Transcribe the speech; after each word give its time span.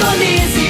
Indonésia. 0.00 0.69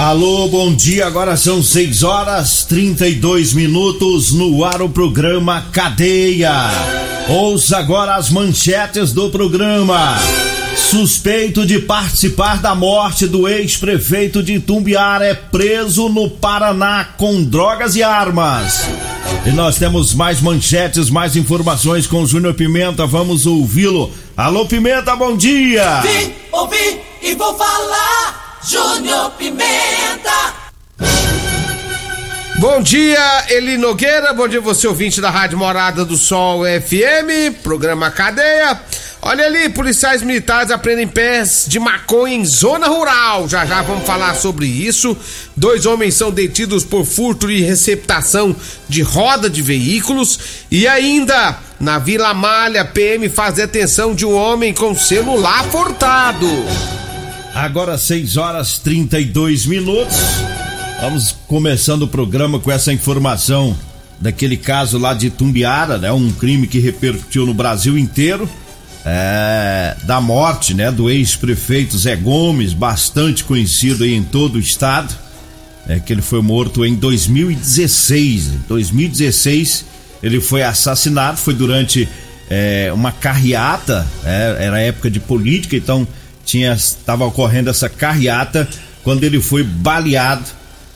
Alô, 0.00 0.48
bom 0.48 0.74
dia. 0.74 1.06
Agora 1.06 1.36
são 1.36 1.62
6 1.62 2.02
horas 2.04 2.64
32 2.64 3.52
minutos 3.52 4.32
no 4.32 4.64
ar 4.64 4.80
o 4.80 4.88
programa 4.88 5.66
Cadeia. 5.72 6.50
Ouça 7.28 7.76
agora 7.76 8.14
as 8.14 8.30
manchetes 8.30 9.12
do 9.12 9.28
programa. 9.28 10.16
Suspeito 10.74 11.66
de 11.66 11.80
participar 11.80 12.62
da 12.62 12.74
morte 12.74 13.26
do 13.26 13.46
ex-prefeito 13.46 14.42
de 14.42 14.54
Itumbiara 14.54 15.26
é 15.26 15.34
preso 15.34 16.08
no 16.08 16.30
Paraná 16.30 17.04
com 17.18 17.44
drogas 17.44 17.94
e 17.94 18.02
armas. 18.02 18.80
E 19.44 19.50
nós 19.50 19.76
temos 19.76 20.14
mais 20.14 20.40
manchetes, 20.40 21.10
mais 21.10 21.36
informações 21.36 22.06
com 22.06 22.22
o 22.22 22.26
Júnior 22.26 22.54
Pimenta. 22.54 23.06
Vamos 23.06 23.44
ouvi-lo. 23.44 24.10
Alô, 24.34 24.64
Pimenta, 24.64 25.14
bom 25.14 25.36
dia. 25.36 26.00
Vim, 26.00 26.32
ouvi 26.52 27.00
e 27.20 27.34
vou 27.34 27.54
falar. 27.54 28.49
Júnior 28.62 29.30
Pimenta. 29.38 30.54
Bom 32.58 32.82
dia, 32.82 33.46
Eli 33.48 33.78
Nogueira. 33.78 34.34
Bom 34.34 34.46
dia, 34.46 34.60
você 34.60 34.86
ouvinte 34.86 35.18
da 35.18 35.30
Rádio 35.30 35.56
Morada 35.56 36.04
do 36.04 36.14
Sol 36.14 36.62
FM, 36.64 37.56
programa 37.62 38.10
Cadeia. 38.10 38.78
Olha 39.22 39.46
ali, 39.46 39.70
policiais 39.70 40.22
militares 40.22 40.70
aprendem 40.70 41.08
pés 41.08 41.64
de 41.66 41.80
maconha 41.80 42.36
em 42.36 42.44
zona 42.44 42.86
rural. 42.86 43.48
Já 43.48 43.64
já 43.64 43.80
vamos 43.80 44.06
falar 44.06 44.34
sobre 44.34 44.66
isso. 44.66 45.16
Dois 45.56 45.86
homens 45.86 46.14
são 46.14 46.30
detidos 46.30 46.84
por 46.84 47.06
furto 47.06 47.50
e 47.50 47.62
receptação 47.62 48.54
de 48.86 49.00
roda 49.00 49.48
de 49.48 49.62
veículos. 49.62 50.38
E 50.70 50.86
ainda, 50.86 51.56
na 51.80 51.98
Vila 51.98 52.34
Malha, 52.34 52.84
PM 52.84 53.30
faz 53.30 53.54
detenção 53.54 54.14
de 54.14 54.26
um 54.26 54.34
homem 54.34 54.74
com 54.74 54.94
celular 54.94 55.64
furtado. 55.64 56.99
Agora 57.54 57.98
6 57.98 58.36
horas 58.36 58.78
32 58.78 59.66
minutos. 59.66 60.16
Vamos 61.00 61.34
começando 61.48 62.02
o 62.02 62.08
programa 62.08 62.60
com 62.60 62.70
essa 62.70 62.92
informação 62.92 63.76
daquele 64.20 64.56
caso 64.56 64.98
lá 64.98 65.14
de 65.14 65.30
Tumbiara, 65.30 65.98
né? 65.98 66.12
Um 66.12 66.30
crime 66.30 66.66
que 66.66 66.78
repercutiu 66.78 67.44
no 67.44 67.52
Brasil 67.52 67.98
inteiro. 67.98 68.48
É, 69.04 69.96
da 70.04 70.20
morte, 70.20 70.74
né, 70.74 70.92
do 70.92 71.08
ex-prefeito 71.08 71.96
Zé 71.96 72.14
Gomes, 72.16 72.74
bastante 72.74 73.42
conhecido 73.44 74.04
em 74.04 74.22
todo 74.22 74.56
o 74.56 74.58
estado. 74.58 75.14
É 75.88 75.98
que 75.98 76.12
ele 76.12 76.22
foi 76.22 76.42
morto 76.42 76.84
em 76.84 76.94
2016. 76.94 78.46
Em 78.46 78.60
2016 78.68 79.86
ele 80.22 80.40
foi 80.40 80.62
assassinado, 80.62 81.38
foi 81.38 81.54
durante 81.54 82.06
é, 82.48 82.92
uma 82.92 83.10
carreata, 83.10 84.06
é, 84.22 84.56
era 84.60 84.80
época 84.80 85.10
de 85.10 85.18
política, 85.18 85.76
então 85.76 86.06
tinha 86.50 86.72
estava 86.72 87.24
ocorrendo 87.24 87.70
essa 87.70 87.88
carreata 87.88 88.68
quando 89.02 89.22
ele 89.24 89.40
foi 89.40 89.62
baleado. 89.62 90.44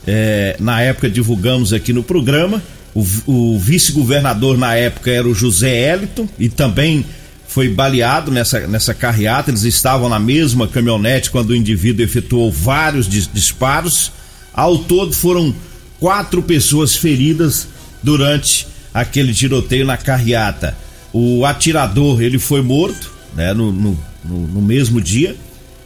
É, 0.07 0.55
na 0.59 0.81
época 0.81 1.09
divulgamos 1.09 1.73
aqui 1.73 1.93
no 1.93 2.03
programa. 2.03 2.61
O, 2.93 3.05
o 3.25 3.59
vice-governador 3.59 4.57
na 4.57 4.75
época 4.75 5.11
era 5.11 5.27
o 5.27 5.33
José 5.33 5.93
Eliton 5.93 6.27
e 6.37 6.49
também 6.49 7.05
foi 7.47 7.69
baleado 7.69 8.31
nessa, 8.31 8.67
nessa 8.67 8.93
carreata. 8.93 9.49
Eles 9.49 9.63
estavam 9.63 10.09
na 10.09 10.19
mesma 10.19 10.67
caminhonete 10.67 11.31
quando 11.31 11.51
o 11.51 11.55
indivíduo 11.55 12.03
efetuou 12.03 12.51
vários 12.51 13.07
dis 13.07 13.29
disparos. 13.33 14.11
Ao 14.53 14.77
todo 14.77 15.13
foram 15.13 15.55
quatro 15.99 16.41
pessoas 16.43 16.95
feridas 16.95 17.67
durante 18.03 18.67
aquele 18.93 19.33
tiroteio 19.33 19.85
na 19.85 19.97
carreata. 19.97 20.77
O 21.11 21.45
atirador 21.45 22.21
ele 22.21 22.37
foi 22.37 22.61
morto 22.61 23.14
né, 23.35 23.53
no, 23.53 23.71
no, 23.71 23.97
no, 24.23 24.61
mesmo 24.61 25.01
dia. 25.01 25.35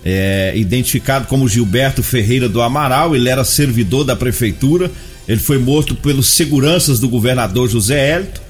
É, 0.05 0.53
identificado 0.55 1.27
como 1.27 1.47
Gilberto 1.47 2.01
Ferreira 2.01 2.47
do 2.47 2.61
Amaral, 2.61 3.15
ele 3.15 3.27
era 3.27 3.43
servidor 3.43 4.03
da 4.03 4.15
prefeitura. 4.15 4.89
Ele 5.27 5.39
foi 5.39 5.57
morto 5.57 5.93
pelos 5.95 6.27
seguranças 6.27 6.99
do 6.99 7.09
governador 7.09 7.69
José 7.69 8.11
Hélito. 8.11 8.41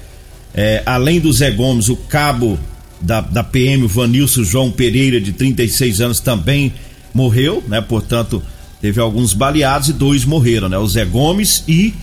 É, 0.54 0.82
além 0.86 1.20
do 1.20 1.32
Zé 1.32 1.50
Gomes, 1.50 1.88
o 1.88 1.96
cabo 1.96 2.58
da, 3.00 3.20
da 3.20 3.42
PM, 3.42 3.86
Vanilson 3.86 4.44
João 4.44 4.70
Pereira, 4.70 5.20
de 5.20 5.32
36 5.32 6.00
anos, 6.00 6.20
também 6.20 6.72
morreu, 7.12 7.62
né? 7.66 7.80
Portanto, 7.80 8.42
teve 8.80 9.00
alguns 9.00 9.32
baleados 9.32 9.88
e 9.88 9.92
dois 9.92 10.24
morreram, 10.24 10.68
né? 10.68 10.78
O 10.78 10.86
Zé 10.86 11.04
Gomes 11.04 11.64
e 11.66 11.94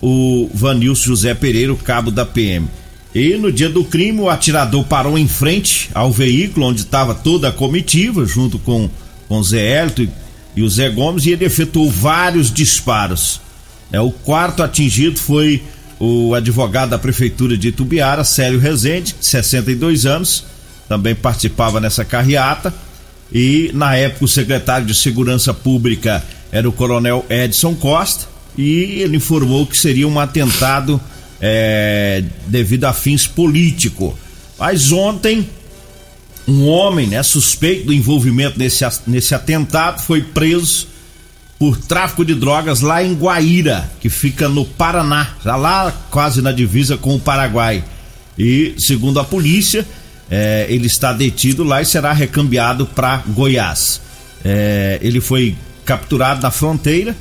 o 0.00 0.50
Vanilson 0.52 1.04
José 1.04 1.34
Pereira, 1.34 1.72
o 1.72 1.76
cabo 1.76 2.10
da 2.10 2.24
PM. 2.24 2.66
E 3.16 3.34
no 3.38 3.50
dia 3.50 3.70
do 3.70 3.82
crime, 3.82 4.20
o 4.20 4.28
atirador 4.28 4.84
parou 4.84 5.16
em 5.16 5.26
frente 5.26 5.88
ao 5.94 6.12
veículo 6.12 6.66
onde 6.66 6.82
estava 6.82 7.14
toda 7.14 7.48
a 7.48 7.52
comitiva, 7.52 8.26
junto 8.26 8.58
com, 8.58 8.90
com 9.26 9.42
Zé 9.42 9.70
Hélito 9.70 10.02
e, 10.02 10.10
e 10.56 10.62
o 10.62 10.68
Zé 10.68 10.90
Gomes, 10.90 11.24
e 11.24 11.30
ele 11.30 11.46
efetuou 11.46 11.90
vários 11.90 12.52
disparos. 12.52 13.40
É, 13.90 13.98
o 13.98 14.10
quarto 14.10 14.62
atingido 14.62 15.18
foi 15.18 15.62
o 15.98 16.34
advogado 16.34 16.90
da 16.90 16.98
prefeitura 16.98 17.56
de 17.56 17.68
Itubiara, 17.68 18.22
Célio 18.22 18.60
Rezende, 18.60 19.16
62 19.18 20.04
anos, 20.04 20.44
também 20.86 21.14
participava 21.14 21.80
nessa 21.80 22.04
carreata. 22.04 22.74
E 23.32 23.70
na 23.72 23.96
época 23.96 24.26
o 24.26 24.28
secretário 24.28 24.86
de 24.86 24.94
Segurança 24.94 25.54
Pública 25.54 26.22
era 26.52 26.68
o 26.68 26.72
coronel 26.72 27.24
Edson 27.30 27.74
Costa, 27.76 28.26
e 28.58 29.00
ele 29.00 29.16
informou 29.16 29.64
que 29.64 29.78
seria 29.78 30.06
um 30.06 30.20
atentado 30.20 31.00
é, 31.40 32.22
devido 32.46 32.84
a 32.84 32.92
fins 32.92 33.26
políticos. 33.26 34.14
Mas 34.58 34.92
ontem, 34.92 35.48
um 36.46 36.66
homem 36.66 37.06
né, 37.06 37.22
suspeito 37.22 37.86
do 37.86 37.92
envolvimento 37.92 38.58
nesse, 38.58 38.84
nesse 39.06 39.34
atentado 39.34 40.00
foi 40.00 40.22
preso 40.22 40.88
por 41.58 41.76
tráfico 41.78 42.24
de 42.24 42.34
drogas 42.34 42.80
lá 42.80 43.02
em 43.02 43.14
Guaíra, 43.14 43.90
que 44.00 44.10
fica 44.10 44.48
no 44.48 44.64
Paraná, 44.64 45.34
já 45.42 45.56
lá 45.56 45.90
quase 46.10 46.42
na 46.42 46.52
divisa 46.52 46.96
com 46.96 47.14
o 47.14 47.20
Paraguai. 47.20 47.82
E, 48.38 48.74
segundo 48.78 49.18
a 49.18 49.24
polícia, 49.24 49.86
é, 50.30 50.66
ele 50.68 50.86
está 50.86 51.12
detido 51.12 51.64
lá 51.64 51.80
e 51.80 51.86
será 51.86 52.12
recambiado 52.12 52.86
para 52.86 53.22
Goiás. 53.28 54.00
É, 54.44 54.98
ele 55.00 55.20
foi 55.20 55.56
capturado 55.84 56.42
na 56.42 56.50
fronteira 56.50 57.16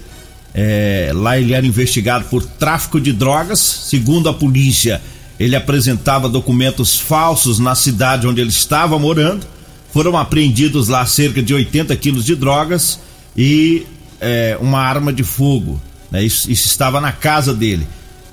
é, 0.58 1.12
lá 1.14 1.38
ele 1.38 1.54
era 1.54 1.66
investigado 1.66 2.26
por 2.26 2.42
tráfico 2.42 3.02
de 3.02 3.12
drogas. 3.12 3.60
Segundo 3.60 4.30
a 4.30 4.34
polícia, 4.34 5.02
ele 5.38 5.54
apresentava 5.54 6.30
documentos 6.30 6.98
falsos 6.98 7.60
na 7.60 7.76
cidade 7.76 8.26
onde 8.26 8.40
ele 8.40 8.52
estava 8.52 8.98
morando. 8.98 9.46
Foram 9.92 10.18
apreendidos 10.18 10.88
lá 10.88 11.06
cerca 11.06 11.44
de 11.44 11.54
80 11.54 11.94
quilos 11.98 12.24
de 12.24 12.36
drogas 12.36 13.00
e 13.36 13.86
é, 14.22 14.58
uma 14.62 14.80
arma 14.80 15.12
de 15.12 15.24
fogo. 15.24 15.82
Né? 16.10 16.24
Isso, 16.24 16.50
isso 16.50 16.68
estava 16.68 17.02
na 17.02 17.12
casa 17.12 17.54
dele. 17.54 17.86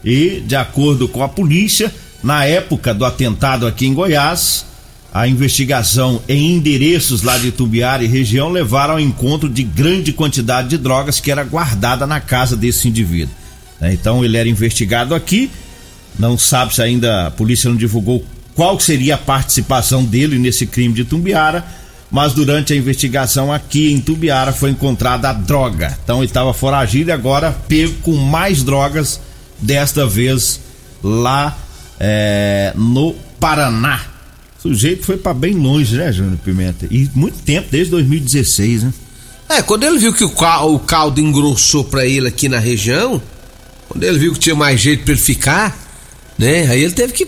E, 0.05 0.43
de 0.47 0.55
acordo 0.55 1.09
com 1.09 1.25
a 1.25 1.29
polícia, 1.29 1.93
na 2.23 2.45
época 2.45 2.95
do 2.95 3.05
atentado 3.05 3.67
aqui 3.67 3.87
em 3.87 3.95
Goiás, 3.95 4.65
a 5.12 5.29
investigação 5.29 6.23
em 6.26 6.53
endereços 6.56 7.23
lá 7.23 7.37
de 7.37 7.53
Tubiara 7.53 8.03
e 8.03 8.06
região 8.06 8.49
levaram 8.49 8.94
ao 8.94 9.00
encontro 9.00 9.49
de 9.49 9.62
grande 9.62 10.12
quantidade 10.12 10.69
de 10.69 10.79
drogas 10.79 11.20
que 11.20 11.31
era 11.31 11.44
guardada 11.44 12.06
na 12.06 12.19
casa 12.19 12.56
desse 12.56 12.88
indivíduo. 12.88 13.35
Né? 13.79 13.93
Então 13.93 14.25
ele 14.25 14.38
era 14.38 14.49
investigado 14.49 15.14
aqui, 15.14 15.50
não 16.19 16.38
sabe 16.38 16.75
se 16.75 16.81
ainda 16.81 17.26
a 17.26 17.31
polícia 17.31 17.69
não 17.69 17.76
divulgou 17.76 18.25
qual 18.55 18.81
seria 18.81 19.17
a 19.17 19.19
participação 19.19 20.03
dele 20.03 20.38
nesse 20.38 20.67
crime 20.67 20.94
de 20.94 21.05
Tumbiara, 21.05 21.64
mas 22.11 22.32
durante 22.32 22.73
a 22.73 22.76
investigação 22.76 23.53
aqui 23.53 23.93
em 23.93 24.00
Tubiara 24.00 24.53
foi 24.53 24.70
encontrada 24.70 25.29
a 25.29 25.32
droga. 25.35 25.99
Então 26.05 26.19
ele 26.19 26.26
estava 26.26 26.55
foragido 26.55 27.11
e 27.11 27.12
agora 27.12 27.53
pego 27.69 27.94
com 28.03 28.17
mais 28.17 28.62
drogas, 28.62 29.20
desta 29.59 30.06
vez 30.06 30.61
lá 31.03 31.56
é, 32.00 32.73
no 32.75 33.14
Paraná. 33.38 34.12
O 34.64 34.69
sujeito 34.69 35.05
foi 35.05 35.17
para 35.17 35.35
bem 35.35 35.55
longe, 35.55 35.97
né, 35.97 36.12
Júnior 36.12 36.38
Pimenta? 36.38 36.87
E 36.88 37.11
muito 37.14 37.38
tempo, 37.43 37.67
desde 37.69 37.91
2016, 37.91 38.85
né? 38.85 38.94
É, 39.49 39.61
quando 39.61 39.82
ele 39.82 39.99
viu 39.99 40.12
que 40.12 40.23
o, 40.23 40.31
cal, 40.31 40.73
o 40.73 40.79
caldo 40.79 41.20
engrossou 41.20 41.82
para 41.82 42.06
ele 42.06 42.29
aqui 42.29 42.49
na 42.49 42.61
região, 42.61 43.20
quando 43.88 44.05
ele 44.05 44.19
viu 44.19 44.32
que 44.32 44.38
tinha 44.38 44.55
mais 44.55 44.81
jeito 44.81 45.03
para 45.03 45.14
ele 45.14 45.20
ficar, 45.20 45.76
né? 46.38 46.69
Aí 46.69 46.81
ele 46.81 46.93
teve 46.93 47.12
que 47.12 47.26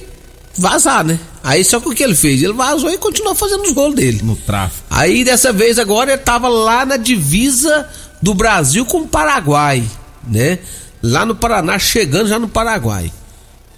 vazar, 0.57 1.05
né? 1.05 1.19
Aí 1.43 1.65
só 1.65 1.81
que 1.81 1.89
o 1.89 1.93
que 1.93 2.05
ele 2.05 2.15
fez? 2.15 2.41
Ele 2.41 2.53
vazou 2.53 2.89
e 2.89 2.97
continuou 2.97 3.35
fazendo 3.35 3.65
os 3.65 3.75
rolos 3.75 3.97
dele. 3.97 4.21
No 4.23 4.37
tráfico. 4.37 4.87
Aí 4.89 5.25
dessa 5.25 5.53
vez 5.53 5.79
agora 5.79 6.13
ele 6.13 6.23
tava 6.23 6.49
lá 6.49 6.87
na 6.87 6.97
divisa 6.97 7.89
do 8.23 8.33
Brasil 8.33 8.87
com 8.87 8.99
o 8.99 9.09
Paraguai, 9.09 9.85
né? 10.27 10.61
Lá 11.03 11.27
no 11.27 11.35
Paraná, 11.35 11.81
chegando 11.81 12.29
já 12.29 12.39
no 12.39 12.49
Paraguai. 12.49 13.13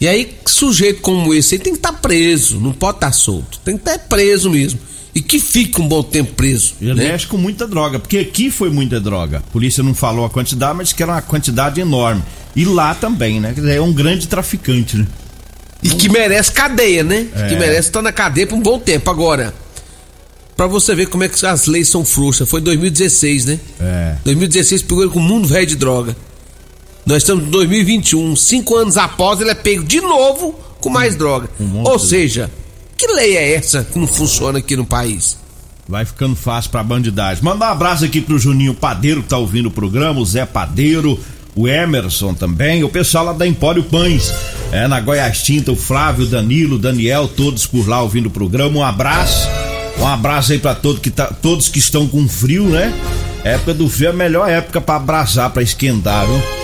E 0.01 0.07
aí, 0.07 0.37
sujeito 0.47 1.01
como 1.01 1.33
esse 1.33 1.55
aí 1.55 1.59
tem 1.59 1.73
que 1.73 1.79
estar 1.79 1.93
tá 1.93 1.99
preso, 1.99 2.61
não 2.61 2.73
pode 2.73 2.99
estar 2.99 3.09
tá 3.09 3.13
solto. 3.13 3.59
Tem 3.65 3.77
que 3.77 3.81
estar 3.81 3.99
tá 3.99 4.05
preso 4.07 4.51
mesmo. 4.51 4.79
E 5.15 5.23
que 5.23 5.41
fique 5.41 5.81
um 5.81 5.89
bom 5.89 6.03
tempo 6.03 6.35
preso. 6.35 6.75
Ele 6.81 6.93
né? 6.93 7.09
mexe 7.09 7.27
com 7.27 7.39
muita 7.39 7.67
droga, 7.67 7.99
porque 7.99 8.19
aqui 8.19 8.51
foi 8.51 8.69
muita 8.69 9.01
droga. 9.01 9.39
A 9.39 9.41
polícia 9.41 9.83
não 9.83 9.95
falou 9.95 10.27
a 10.27 10.31
quantidade, 10.31 10.77
mas 10.77 10.93
que 10.93 11.03
era 11.03 11.13
uma 11.13 11.23
quantidade 11.23 11.81
enorme. 11.81 12.23
E 12.55 12.67
lá 12.67 12.95
também, 12.95 13.41
né? 13.41 13.55
É 13.69 13.81
um 13.81 13.93
grande 13.93 14.29
traficante, 14.29 14.99
né? 14.99 15.07
E 15.83 15.89
que 15.89 16.09
merece 16.09 16.53
cadeia, 16.53 17.03
né? 17.03 17.29
É. 17.35 17.49
Que 17.49 17.57
merece 17.57 17.89
estar 17.89 18.03
na 18.03 18.13
cadeia 18.13 18.47
por 18.47 18.57
um 18.57 18.61
bom 18.61 18.79
tempo. 18.79 19.11
Agora, 19.11 19.55
para 20.57 20.67
você 20.67 20.95
ver 20.95 21.07
como 21.07 21.25
é 21.25 21.29
que 21.29 21.47
as 21.47 21.67
leis 21.67 21.89
são 21.89 22.05
frouxas, 22.05 22.49
foi 22.49 22.61
2016, 22.61 23.45
né? 23.45 23.61
É. 23.81 24.17
2016 24.25 24.83
pegou 24.83 25.03
ele 25.03 25.13
com 25.13 25.19
o 25.19 25.23
mundo 25.23 25.47
velho 25.47 25.67
de 25.67 25.77
droga. 25.77 26.17
Nós 27.07 27.19
estamos 27.19 27.47
em 27.47 27.51
2021, 27.51 28.35
cinco 28.35 28.75
anos 28.75 28.97
após, 28.97 29.41
ele 29.41 29.51
é 29.51 29.55
pego 29.55 29.85
de 29.85 30.01
novo 30.01 30.59
com 30.81 30.91
mais 30.91 31.15
hum, 31.15 31.19
droga. 31.19 31.49
Um 31.61 31.85
Ou 31.85 32.01
seja, 32.01 32.51
que 32.99 33.07
lei 33.07 33.37
é 33.37 33.55
essa 33.55 33.85
que 33.85 33.97
não 33.97 34.09
funciona 34.09 34.59
aqui 34.59 34.75
no 34.75 34.85
país? 34.85 35.39
Vai 35.89 36.05
ficando 36.05 36.35
fácil 36.35 36.73
pra 36.73 36.83
bandidagem. 36.83 37.45
Manda 37.45 37.65
um 37.65 37.69
abraço 37.69 38.05
aqui 38.05 38.21
pro 38.21 38.41
Juninho 38.41 38.75
Padeiro 38.75 39.23
que 39.23 39.29
tá 39.29 39.39
ouvindo 39.39 39.67
o 39.67 39.71
programa, 39.71 40.19
o 40.19 40.27
Zé 40.27 40.45
Padeiro, 40.45 41.17
o 41.55 41.69
Emerson 41.69 42.35
também, 42.35 42.83
o 42.83 42.89
pessoal 42.89 43.27
lá 43.27 43.33
da 43.33 43.47
Empório 43.47 43.85
Pães, 43.85 44.35
é, 44.73 44.89
na 44.89 45.01
Goiás 45.01 45.45
Tinta, 45.45 45.71
o 45.71 45.77
Flávio, 45.77 46.27
Danilo, 46.27 46.77
Daniel, 46.77 47.29
todos 47.29 47.67
por 47.67 47.87
lá 47.87 48.03
ouvindo 48.03 48.27
o 48.27 48.33
programa. 48.33 48.79
Um 48.79 48.85
abraço, 48.85 49.49
um 50.01 50.07
abraço 50.09 50.51
aí 50.51 50.59
pra 50.59 50.75
todo 50.75 51.01
que 51.01 51.11
tá, 51.11 51.27
todos 51.27 51.69
que 51.69 51.79
estão 51.79 52.09
com 52.09 52.29
frio, 52.29 52.65
né? 52.65 52.93
Época 53.45 53.75
do 53.75 53.89
frio 53.89 54.09
é 54.09 54.11
a 54.11 54.13
melhor 54.13 54.51
época 54.51 54.81
para 54.81 54.97
abraçar, 54.97 55.51
para 55.51 55.63
esquentar, 55.63 56.27
viu? 56.27 56.56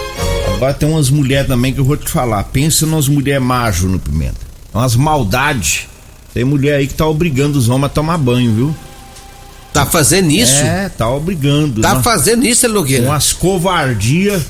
Agora 0.63 0.75
tem 0.75 0.89
umas 0.89 1.11
mulheres 1.11 1.49
também 1.49 1.75
que 1.75 1.81
eu 1.81 1.85
vou 1.85 1.97
te 1.97 2.09
falar. 2.09 2.45
Pensa 2.45 2.87
nas 2.87 3.09
mulheres 3.09 3.43
majo 3.43 3.89
no 3.89 3.99
Pimenta. 3.99 4.39
Umas 4.73 4.95
maldades. 4.95 5.89
Tem 6.33 6.45
mulher 6.45 6.77
aí 6.77 6.87
que 6.87 6.95
tá 6.95 7.05
obrigando 7.05 7.59
os 7.59 7.69
homens 7.69 7.87
a 7.87 7.89
tomar 7.89 8.17
banho, 8.17 8.55
viu? 8.55 8.77
Tá 9.73 9.85
fazendo 9.85 10.31
isso? 10.31 10.55
É, 10.55 10.89
tá 10.89 11.11
obrigando. 11.11 11.81
Tá 11.81 11.95
uma, 11.95 12.03
fazendo 12.05 12.47
isso, 12.47 12.65
Elogueira? 12.65 13.07
Umas 13.07 13.33
covardia 13.33 14.41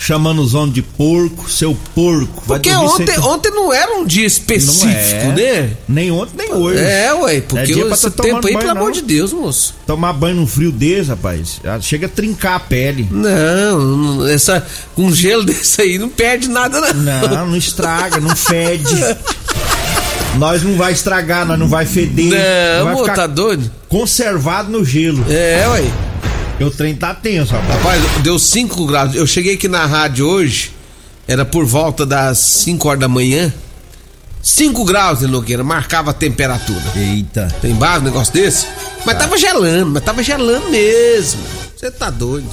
chamando 0.00 0.40
os 0.40 0.54
homens 0.54 0.72
de 0.72 0.80
porco, 0.80 1.48
seu 1.48 1.76
porco. 1.94 2.42
Porque 2.46 2.70
ontem, 2.70 3.20
ontem 3.20 3.50
não 3.50 3.70
era 3.70 3.96
um 3.96 4.06
dia 4.06 4.26
específico, 4.26 4.88
é. 4.88 5.34
né? 5.36 5.70
Nem 5.86 6.10
ontem, 6.10 6.38
nem 6.38 6.54
hoje. 6.54 6.80
É, 6.80 7.12
ué, 7.12 7.42
porque 7.42 7.74
é 7.74 7.78
esse 7.78 8.10
tá 8.10 8.22
tempo 8.22 8.46
aí, 8.46 8.54
pelo 8.54 8.64
não. 8.64 8.80
amor 8.80 8.92
de 8.92 9.02
Deus, 9.02 9.30
moço. 9.30 9.74
Tomar 9.86 10.14
banho 10.14 10.36
num 10.36 10.46
frio 10.46 10.72
desse, 10.72 11.10
rapaz, 11.10 11.60
chega 11.82 12.06
a 12.06 12.08
trincar 12.08 12.54
a 12.54 12.60
pele. 12.60 13.06
Não, 13.10 14.26
essa, 14.26 14.66
um 14.96 15.14
gelo 15.14 15.44
desse 15.44 15.82
aí 15.82 15.98
não 15.98 16.08
perde 16.08 16.48
nada, 16.48 16.80
não. 16.94 17.28
Não, 17.28 17.46
não 17.48 17.56
estraga, 17.56 18.18
não 18.18 18.34
fede. 18.34 18.94
nós 20.38 20.62
não 20.62 20.76
vai 20.76 20.92
estragar, 20.92 21.44
nós 21.44 21.58
não 21.58 21.68
vai 21.68 21.84
feder. 21.84 22.32
Não, 22.78 22.86
vai 22.86 22.96
ficar 22.96 23.14
tá 23.14 23.26
doido? 23.26 23.70
Conservado 23.86 24.72
no 24.72 24.82
gelo. 24.82 25.22
É, 25.28 25.68
ué. 25.68 26.09
O 26.60 26.70
trem 26.70 26.94
tá 26.94 27.14
tenso, 27.14 27.52
rapaz. 27.54 27.76
Rapaz, 27.76 28.22
deu 28.22 28.38
5 28.38 28.86
graus. 28.86 29.14
Eu 29.14 29.26
cheguei 29.26 29.54
aqui 29.54 29.66
na 29.66 29.86
rádio 29.86 30.26
hoje, 30.26 30.72
era 31.26 31.44
por 31.44 31.64
volta 31.64 32.04
das 32.04 32.38
5 32.38 32.88
horas 32.88 33.00
da 33.00 33.08
manhã. 33.08 33.52
5 34.42 34.84
graus, 34.84 35.20
Nogueira, 35.22 35.64
marcava 35.64 36.10
a 36.10 36.14
temperatura. 36.14 36.82
Eita. 36.96 37.48
Tem 37.60 37.74
base 37.74 38.00
um 38.00 38.04
negócio 38.04 38.32
desse? 38.32 38.66
Mas 39.04 39.14
tá. 39.14 39.24
tava 39.24 39.38
gelando, 39.38 39.92
mas 39.92 40.02
tava 40.02 40.22
gelando 40.22 40.68
mesmo. 40.70 41.40
Você 41.76 41.90
tá 41.90 42.10
doido. 42.10 42.48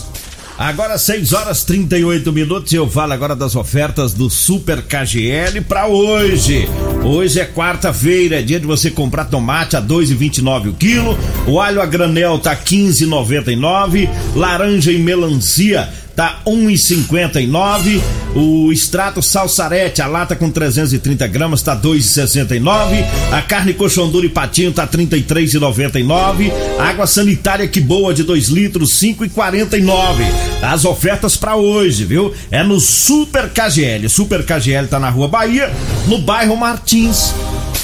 Agora 0.57 0.98
6 0.98 1.33
horas 1.33 1.63
38 1.63 2.33
minutos 2.33 2.74
e 2.74 2.75
eu 2.77 2.89
falo 2.89 3.13
agora 3.13 3.36
das 3.36 3.56
ofertas 3.56 4.12
do 4.15 4.27
Super 4.27 4.81
KGL 4.81 5.62
para 5.62 5.86
hoje. 5.86 6.68
Hoje 7.04 7.39
é 7.39 7.45
quarta-feira, 7.45 8.39
é 8.39 8.42
dia 8.42 8.59
de 8.59 8.65
você 8.65 8.89
comprar 8.89 9.25
tomate 9.25 9.75
a 9.75 9.81
2,29 9.81 10.69
o 10.69 10.74
quilo, 10.74 11.15
o 11.45 11.62
alho 11.62 11.80
a 11.80 11.86
granel 11.86 12.39
tá 12.39 12.56
15,99, 12.56 14.09
laranja 14.36 14.92
e 14.92 14.98
melancia 14.98 15.88
tá 16.17 16.39
1,59. 16.47 18.01
O 18.35 18.71
extrato 18.71 19.21
salsarete, 19.21 20.01
a 20.01 20.07
lata 20.07 20.35
com 20.35 20.49
330 20.49 21.27
gramas, 21.27 21.61
tá 21.61 21.79
2,69. 21.79 23.05
A 23.31 23.41
carne 23.43 23.71
coxão 23.71 24.09
duro 24.09 24.25
e 24.25 24.29
patinho 24.29 24.73
tá 24.73 24.87
33,99. 24.87 26.51
Água 26.79 27.05
sanitária 27.05 27.67
que 27.67 27.79
boa 27.79 28.15
de 28.15 28.23
2 28.23 28.47
litros, 28.47 28.99
5,49. 28.99 30.25
As 30.63 30.85
ofertas 30.85 31.37
para 31.37 31.56
hoje, 31.56 32.03
viu? 32.03 32.33
É 32.49 32.63
no 32.63 32.80
Super 32.80 33.49
KGL. 33.49 34.09
Super 34.09 34.44
KGL 34.44 34.87
tá 34.87 34.99
na 34.99 35.11
Rua 35.11 35.27
Bahia, 35.27 35.71
no 36.07 36.18
bairro 36.18 36.57
Martins. 36.57 37.31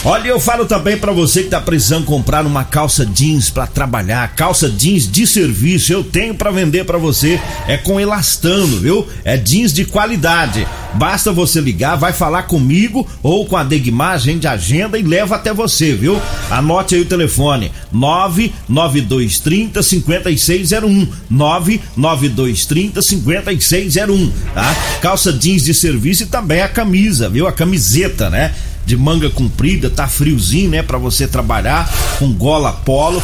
Olha, 0.06 0.28
eu 0.28 0.38
falo 0.38 0.66
também 0.66 0.98
para 0.98 1.14
você 1.14 1.44
que 1.44 1.50
tá 1.50 1.62
precisando 1.62 2.04
comprar 2.04 2.46
uma 2.46 2.66
calça 2.66 3.06
jeans 3.06 3.50
para 3.50 3.66
trabalhar, 3.66 4.36
calça 4.36 4.70
jeans 4.70 5.10
de 5.10 5.26
serviço, 5.26 5.94
eu 5.94 6.04
tenho 6.04 6.36
para 6.36 6.52
vender 6.52 6.84
para 6.84 6.98
você, 6.98 7.40
é 7.70 7.78
com 7.78 7.98
elastano, 7.98 8.82
viu? 8.82 9.08
É 9.24 9.38
jeans 9.38 9.72
de 9.72 9.86
qualidade. 9.86 10.68
Basta 10.96 11.32
você 11.32 11.62
ligar, 11.62 11.96
vai 11.96 12.12
falar 12.12 12.44
comigo 12.44 13.08
ou 13.24 13.46
com 13.46 13.56
a 13.56 13.64
Degmar, 13.64 14.16
a 14.16 14.18
gente 14.18 14.46
agenda 14.46 15.00
e 15.00 15.04
leva 15.04 15.36
até 15.36 15.54
você, 15.54 15.94
viu? 15.94 16.22
Anote 16.52 16.96
aí 16.96 17.02
o 17.02 17.06
telefone: 17.06 17.72
99230 17.90 19.82
5601. 19.82 21.08
99230 21.30 23.02
5601, 23.02 24.32
tá? 24.54 24.76
Calça 25.02 25.32
jeans 25.32 25.64
de 25.64 25.74
serviço 25.74 26.24
e 26.24 26.26
também 26.26 26.62
a 26.62 26.68
camisa, 26.68 27.30
viu? 27.30 27.48
A 27.48 27.54
camiseta, 27.54 28.30
né? 28.30 28.54
De 28.86 28.98
manga 28.98 29.30
comprida, 29.30 29.90
tá 29.90 30.08
friozinho, 30.08 30.70
né, 30.70 30.84
para 30.84 30.98
você 30.98 31.28
trabalhar 31.28 31.92
com 32.20 32.32
gola 32.34 32.72
polo. 32.72 33.22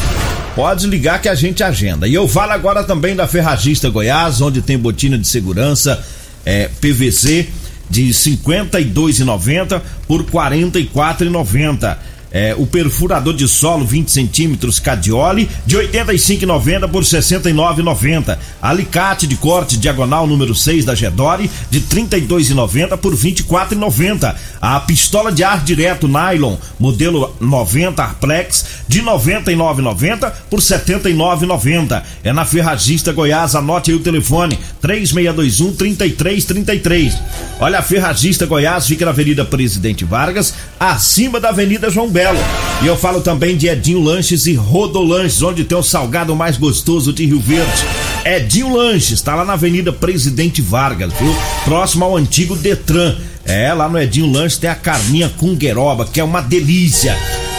Pode 0.54 0.86
ligar 0.86 1.20
que 1.20 1.28
a 1.28 1.34
gente 1.34 1.62
agenda. 1.62 2.08
E 2.08 2.14
eu 2.14 2.26
falo 2.26 2.52
agora 2.52 2.82
também 2.82 3.14
da 3.14 3.26
Ferragista 3.26 3.88
Goiás, 3.88 4.40
onde 4.40 4.62
tem 4.62 4.78
botina 4.78 5.16
de 5.16 5.26
segurança 5.26 6.02
é, 6.44 6.68
PVC 6.80 7.48
de 7.88 8.08
52,90 8.08 9.80
por 10.06 10.24
44,90 10.24 11.96
é, 12.32 12.54
o 12.56 12.66
perfurador 12.66 13.34
de 13.34 13.48
solo 13.48 13.84
20 13.84 14.10
centímetros 14.10 14.78
Cadioli 14.78 15.48
de 15.66 15.76
85,90 15.76 16.88
por 16.88 17.02
69,90. 17.02 18.38
Alicate 18.62 19.26
de 19.26 19.36
corte 19.36 19.76
diagonal 19.76 20.26
número 20.26 20.54
6 20.54 20.84
da 20.84 20.94
Gedore 20.94 21.50
de 21.70 21.80
32,90 21.80 22.96
por 22.96 23.14
24,90. 23.14 24.34
A 24.60 24.80
pistola 24.80 25.32
de 25.32 25.42
ar 25.42 25.64
direto 25.64 26.06
nylon 26.06 26.56
modelo 26.78 27.34
90 27.40 28.02
Arplex 28.02 28.64
de 28.86 29.02
99,90 29.02 30.32
por 30.48 30.60
79,90. 30.60 32.02
É 32.22 32.32
na 32.32 32.44
Ferragista 32.44 33.12
Goiás. 33.12 33.54
Anote 33.54 33.90
aí 33.90 33.96
o 33.96 34.00
telefone 34.00 34.58
3621 34.80 35.74
3333. 35.74 37.18
Olha 37.58 37.78
a 37.80 37.82
Ferragista 37.82 38.46
Goiás 38.46 38.86
fica 38.86 39.04
na 39.04 39.10
Avenida 39.10 39.44
Presidente 39.44 40.04
Vargas, 40.04 40.54
acima 40.78 41.40
da 41.40 41.48
Avenida 41.48 41.90
João 41.90 42.08
Belo 42.08 42.19
Belo. 42.20 42.38
E 42.82 42.86
eu 42.86 42.98
falo 42.98 43.22
também 43.22 43.56
de 43.56 43.66
Edinho 43.66 43.98
Lanches 43.98 44.44
e 44.44 44.52
Rodolanches, 44.52 45.42
onde 45.42 45.64
tem 45.64 45.78
o 45.78 45.82
salgado 45.82 46.36
mais 46.36 46.58
gostoso 46.58 47.14
de 47.14 47.24
Rio 47.24 47.40
Verde. 47.40 47.82
Edinho 48.26 48.76
Lanches, 48.76 49.22
tá 49.22 49.34
lá 49.34 49.42
na 49.42 49.54
Avenida 49.54 49.90
Presidente 49.90 50.60
Vargas, 50.60 51.10
viu? 51.14 51.34
Próximo 51.64 52.04
ao 52.04 52.18
antigo 52.18 52.54
Detran. 52.54 53.16
É, 53.46 53.72
lá 53.72 53.88
no 53.88 53.98
Edinho 53.98 54.30
Lanches 54.30 54.58
tem 54.58 54.68
a 54.68 54.74
carninha 54.74 55.30
com 55.38 55.54
gueroba, 55.54 56.04
que 56.04 56.20
é 56.20 56.24
uma 56.24 56.42
delícia. 56.42 57.16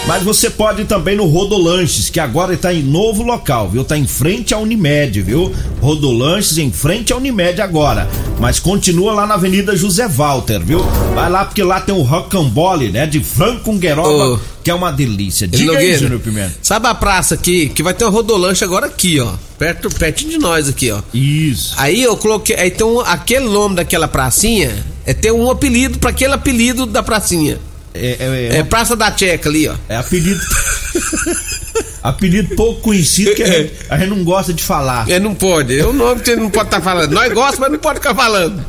Mas 0.08 0.24
você 0.24 0.50
pode 0.50 0.82
ir 0.82 0.86
também 0.86 1.16
no 1.16 1.26
Rodolanches, 1.26 2.10
que 2.10 2.20
agora 2.20 2.56
está 2.56 2.74
em 2.74 2.82
novo 2.82 3.22
local, 3.24 3.70
viu? 3.70 3.84
Tá 3.84 3.96
em 3.98 4.08
frente 4.08 4.54
à 4.54 4.58
Unimed, 4.58 5.22
viu? 5.22 5.54
Rodolanches 5.80 6.58
em 6.58 6.72
frente 6.72 7.14
à 7.14 7.18
Unimed 7.18 7.62
agora. 7.62 8.10
Mas 8.40 8.60
continua 8.60 9.14
lá 9.14 9.28
na 9.28 9.36
Avenida 9.36 9.76
José 9.76 10.08
Walter, 10.08 10.60
viu? 10.60 10.80
Vai 11.14 11.30
lá 11.30 11.46
porque 11.46 11.64
lá 11.64 11.80
tem 11.80 11.94
o 11.94 12.02
rocambole, 12.02 12.90
né? 12.90 13.06
De 13.06 13.24
frango 13.24 13.60
com 13.62 13.78
gueroba, 13.78 14.34
Ô. 14.34 14.40
que 14.64 14.72
é 14.72 14.74
uma 14.74 14.92
delícia. 14.92 15.48
Diga 15.48 15.78
aí, 15.78 15.96
Júnior 15.96 16.20
Pimenta. 16.20 16.56
Sabe 16.64 16.88
a 16.88 16.96
praça 16.96 17.36
aqui, 17.36 17.70
que 17.70 17.84
vai 17.84 17.94
ter 17.94 18.04
um 18.06 18.10
rodolanche 18.10 18.64
agora 18.64 18.88
aqui, 18.88 19.20
ó. 19.20 19.34
Perto, 19.58 19.90
pertinho 19.92 20.32
de 20.32 20.38
nós 20.40 20.68
aqui, 20.68 20.90
ó. 20.90 21.02
Isso. 21.14 21.76
Aí 21.78 22.02
eu 22.02 22.18
coloquei. 22.18 22.56
Aí 22.56 22.72
tem 22.72 22.86
um, 22.86 23.00
aquele 23.02 23.48
nome 23.48 23.76
daquela 23.76 24.08
pracinha 24.08 24.84
é 25.06 25.14
ter 25.14 25.32
um 25.32 25.50
apelido 25.50 26.00
pra 26.00 26.10
aquele 26.10 26.34
apelido 26.34 26.86
da 26.86 27.04
pracinha. 27.04 27.60
É, 27.94 28.18
é, 28.20 28.56
é, 28.56 28.58
É 28.58 28.64
Praça 28.64 28.96
da 28.96 29.12
Tcheca 29.12 29.50
ali, 29.50 29.68
ó. 29.68 29.76
é 29.90 29.98
apelido. 29.98 30.42
apelido 32.02 32.56
pouco 32.56 32.82
conhecido 32.82 33.36
que 33.36 33.44
a 33.44 33.48
gente, 33.48 33.74
a 33.90 33.98
gente 33.98 34.10
não 34.10 34.24
gosta 34.24 34.54
de 34.54 34.64
falar. 34.64 35.10
É, 35.10 35.20
não 35.20 35.36
pode. 35.36 35.78
É 35.78 35.86
o 35.86 35.94
nome 35.94 36.22
que 36.22 36.32
você 36.32 36.36
não 36.36 36.50
pode 36.50 36.68
estar 36.68 36.82
falando. 36.82 37.12
Nós 37.12 37.32
gostamos, 37.34 37.60
mas 37.60 37.72
não 37.72 37.80
pode 37.80 38.00
ficar 38.00 38.16
falando. 38.16 38.64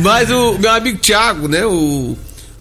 Mas 0.00 0.30
o 0.30 0.58
meu 0.58 0.70
amigo 0.70 0.98
Thiago, 0.98 1.48
né? 1.48 1.64
O 1.64 2.16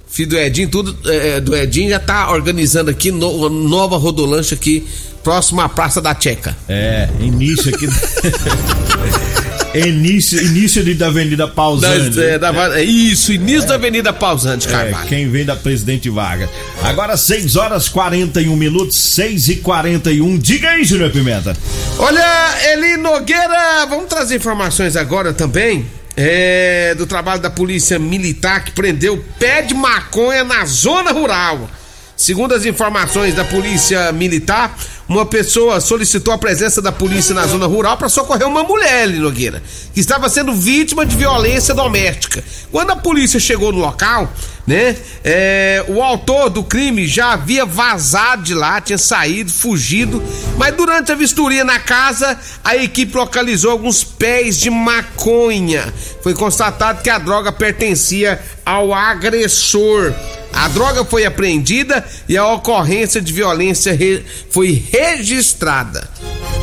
filho 0.07 0.29
do 0.29 0.37
Edinho, 0.37 0.69
tudo 0.69 0.97
é, 1.11 1.39
do 1.39 1.55
Edinho 1.55 1.89
já 1.89 1.99
tá 1.99 2.31
organizando 2.31 2.89
aqui 2.89 3.11
no, 3.11 3.29
uma 3.29 3.49
nova 3.49 3.97
rodolanche 3.97 4.53
aqui, 4.53 4.87
próximo 5.23 5.61
à 5.61 5.69
Praça 5.69 6.01
da 6.01 6.15
Tcheca. 6.15 6.55
É, 6.67 7.07
início 7.19 7.73
aqui. 7.73 7.87
início, 9.85 10.41
início 10.41 10.83
de, 10.83 10.93
da 10.93 11.07
Avenida 11.07 11.45
Das- 11.45 11.55
Pausante. 11.55 12.19
é, 12.21 12.39
da- 12.39 12.77
é 12.79 12.83
isso, 12.83 13.31
início 13.33 13.67
da 13.67 13.75
Avenida 13.75 14.13
Pausante, 14.13 14.67
É, 14.67 14.71
Carvalho. 14.71 15.07
quem 15.07 15.29
vem 15.29 15.43
da 15.45 15.55
Presidente 15.55 16.09
Vargas. 16.09 16.49
Agora 16.81 17.17
6 17.17 17.55
horas 17.55 17.89
41 17.89 18.55
minutos, 18.55 18.99
6 18.99 19.47
e 19.49 19.55
41 19.57 20.37
Diga 20.37 20.69
aí, 20.69 20.83
Júnior 20.83 21.11
Pimenta. 21.11 21.55
Olha, 21.97 22.71
Eli 22.73 22.97
Nogueira, 22.97 23.85
vamos 23.89 24.05
trazer 24.07 24.35
informações 24.35 24.95
agora 24.95 25.33
também 25.33 25.85
é, 26.15 26.95
do 26.95 27.05
trabalho 27.05 27.41
da 27.41 27.49
Polícia 27.49 27.99
Militar 27.99 28.63
que 28.63 28.71
prendeu 28.71 29.23
pé 29.37 29.61
de 29.61 29.73
maconha 29.73 30.43
na 30.43 30.65
zona 30.65 31.11
rural. 31.11 31.69
Segundo 32.15 32.55
as 32.55 32.65
informações 32.65 33.35
da 33.35 33.43
Polícia 33.43 34.11
Militar, 34.11 34.75
uma 35.07 35.25
pessoa 35.25 35.79
solicitou 35.79 36.33
a 36.33 36.37
presença 36.37 36.81
da 36.81 36.91
polícia 36.91 37.33
na 37.33 37.47
zona 37.47 37.65
rural 37.65 37.97
para 37.97 38.09
socorrer 38.09 38.47
uma 38.47 38.63
mulher, 38.63 39.03
Eli 39.03 39.19
Nogueira, 39.19 39.63
que 39.93 39.99
estava 39.99 40.27
sendo 40.27 40.53
vítima 40.53 41.05
de 41.05 41.15
violência 41.15 41.73
doméstica. 41.73 42.43
Quando 42.71 42.91
a 42.91 42.95
polícia 42.95 43.39
chegou 43.39 43.71
no 43.71 43.79
local, 43.79 44.31
né, 44.67 44.97
é, 45.23 45.83
o 45.87 46.03
autor 46.03 46.49
do 46.49 46.61
crime 46.61 47.07
já 47.07 47.31
havia 47.31 47.65
vazado 47.65 48.43
de 48.43 48.53
lá, 48.53 48.81
tinha 48.81 48.97
saído, 48.97 49.49
fugido, 49.49 50.21
mas 50.57 50.75
durante 50.75 51.09
a 51.09 51.15
vistoria 51.15 51.63
na 51.63 51.79
casa, 51.79 52.37
a 52.65 52.75
equipe 52.75 53.15
localizou 53.15 53.71
alguns 53.71 54.03
pés 54.03 54.57
de 54.59 54.69
maconha. 54.69 55.93
Foi 56.21 56.33
constatado 56.33 57.01
que 57.01 57.09
a 57.09 57.17
droga 57.17 57.49
pertencia 57.51 58.41
ao 58.65 58.93
agressor. 58.93 60.13
A 60.51 60.67
droga 60.67 61.05
foi 61.05 61.25
apreendida 61.25 62.05
e 62.27 62.35
a 62.37 62.45
ocorrência 62.51 63.21
de 63.21 63.31
violência 63.31 63.93
re- 63.93 64.23
foi 64.49 64.83
registrada. 64.91 66.09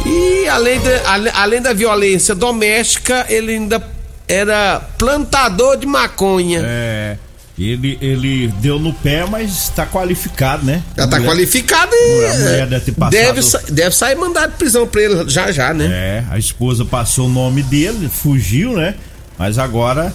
E 0.04 0.46
além, 0.48 0.78
ale- 1.06 1.30
além 1.34 1.62
da 1.62 1.72
violência 1.72 2.34
doméstica, 2.34 3.24
ele 3.30 3.52
ainda 3.52 3.82
era 4.28 4.80
plantador 4.98 5.76
de 5.78 5.86
maconha. 5.86 6.60
É. 6.64 7.16
Ele, 7.56 7.96
ele 8.00 8.48
deu 8.60 8.80
no 8.80 8.92
pé, 8.92 9.24
mas 9.30 9.68
tá 9.68 9.86
qualificado, 9.86 10.64
né? 10.66 10.82
Já 10.96 11.06
tá 11.06 11.18
Mulher- 11.18 11.30
qualificado 11.30 11.90
e. 11.94 12.26
A 12.26 12.34
mulher 12.38 12.66
deve 12.66 12.84
ter 12.86 12.92
passado- 12.92 13.10
Deve, 13.12 13.42
sa- 13.42 13.62
deve 13.68 13.94
sair 13.94 14.16
mandado 14.16 14.50
de 14.52 14.58
prisão 14.58 14.86
pra 14.88 15.00
ele 15.00 15.30
já 15.30 15.52
já, 15.52 15.72
né? 15.72 15.86
É, 15.86 16.24
a 16.30 16.36
esposa 16.38 16.84
passou 16.84 17.26
o 17.26 17.30
nome 17.30 17.62
dele, 17.62 18.08
fugiu, 18.12 18.72
né? 18.76 18.94
Mas 19.38 19.58
agora. 19.58 20.12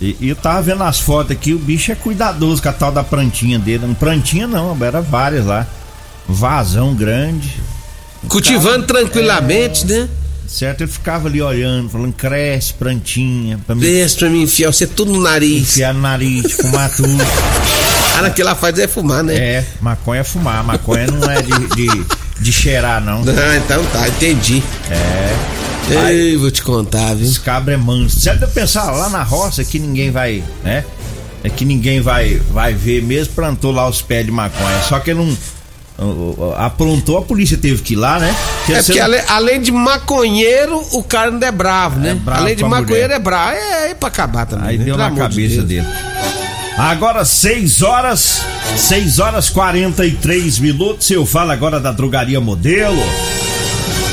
E, 0.00 0.16
eu 0.20 0.36
tava 0.36 0.62
vendo 0.62 0.82
as 0.84 0.98
fotos 1.00 1.32
aqui, 1.32 1.52
o 1.52 1.58
bicho 1.58 1.90
é 1.92 1.94
cuidadoso 1.94 2.62
com 2.62 2.68
a 2.68 2.72
tal 2.72 2.90
da 2.92 3.02
plantinha 3.04 3.58
dele. 3.58 3.84
Não 3.86 3.94
plantinha 3.94 4.46
não, 4.46 4.74
era 4.82 5.00
várias 5.02 5.44
lá. 5.44 5.66
Vazão 6.26 6.94
grande. 6.94 7.54
Cultivando 8.28 8.86
tranquilamente, 8.86 9.84
né? 9.86 10.08
Certo? 10.48 10.80
Ele 10.80 10.90
ficava 10.90 11.28
ali 11.28 11.42
olhando, 11.42 11.90
falando, 11.90 12.12
cresce, 12.14 12.72
plantinha, 12.72 13.60
pra 13.66 13.74
Deixa 13.74 14.16
pra 14.16 14.30
mim 14.30 14.42
enfiar 14.42 14.72
você 14.72 14.86
tudo 14.86 15.12
no 15.12 15.20
nariz. 15.20 15.62
enfiar 15.72 15.92
no 15.92 16.00
nariz, 16.00 16.52
fumar 16.52 16.90
tudo. 16.94 17.08
Ah, 18.16 18.22
naquele 18.22 18.48
lá 18.48 18.56
faz 18.56 18.76
é 18.80 18.88
fumar, 18.88 19.22
né? 19.22 19.36
É, 19.36 19.64
maconha 19.80 20.22
é 20.22 20.24
fumar, 20.24 20.64
maconha 20.64 21.06
não 21.06 21.30
é 21.30 21.40
de, 21.40 21.52
de, 21.76 22.06
de 22.40 22.52
cheirar, 22.52 23.00
não. 23.00 23.20
Ah, 23.30 23.56
então 23.56 23.84
tá, 23.92 24.08
entendi. 24.08 24.60
É. 24.90 26.10
Ei, 26.10 26.36
vou 26.36 26.50
te 26.50 26.60
contar, 26.60 27.14
viu? 27.14 27.24
Esse 27.24 27.38
cabra 27.38 27.74
é 27.74 27.76
manso. 27.76 28.18
Certo 28.18 28.42
eu 28.42 28.48
pensar 28.48 28.90
lá 28.90 29.08
na 29.08 29.22
roça 29.22 29.64
que 29.64 29.78
ninguém 29.78 30.10
vai, 30.10 30.42
né? 30.64 30.84
É 31.44 31.48
que 31.48 31.64
ninguém 31.64 32.00
vai, 32.00 32.42
vai 32.50 32.74
ver 32.74 33.04
mesmo, 33.04 33.34
plantou 33.34 33.70
lá 33.70 33.88
os 33.88 34.02
pés 34.02 34.26
de 34.26 34.32
maconha. 34.32 34.82
Só 34.88 34.98
que 34.98 35.10
ele 35.10 35.20
não. 35.20 35.36
Ó, 35.98 36.54
Aprontou, 36.58 37.18
a 37.18 37.22
polícia 37.22 37.56
teve 37.56 37.82
que 37.82 37.94
ir 37.94 37.96
lá, 37.96 38.18
né? 38.18 38.34
É 38.68 38.82
você 38.82 38.92
porque 38.92 38.98
não- 38.98 39.04
além, 39.06 39.20
além 39.28 39.60
de 39.62 39.72
maconheiro, 39.72 40.80
o 40.92 41.02
cara 41.02 41.30
ainda 41.30 41.46
é 41.46 41.52
bravo, 41.52 41.98
né? 41.98 42.10
É 42.10 42.14
bravo 42.14 42.40
além 42.42 42.56
de 42.56 42.62
maconheiro 42.64 43.08
mulher. 43.08 43.16
é 43.16 43.18
bravo. 43.18 43.52
É, 43.56 43.90
é 43.90 43.94
pra 43.94 44.08
acabar 44.08 44.46
também. 44.46 44.68
Aí 44.68 44.78
né? 44.78 44.84
deu 44.84 44.96
Pelo 44.96 45.08
na 45.08 45.14
de 45.14 45.20
cabeça 45.20 45.54
Deus. 45.62 45.66
dele. 45.66 45.86
Agora 46.76 47.24
6 47.24 47.82
horas, 47.82 48.42
6 48.76 49.18
horas 49.18 49.50
43 49.50 50.58
minutos. 50.60 51.10
Eu 51.10 51.26
falo 51.26 51.50
agora 51.50 51.80
da 51.80 51.90
drogaria 51.90 52.40
modelo. 52.40 53.02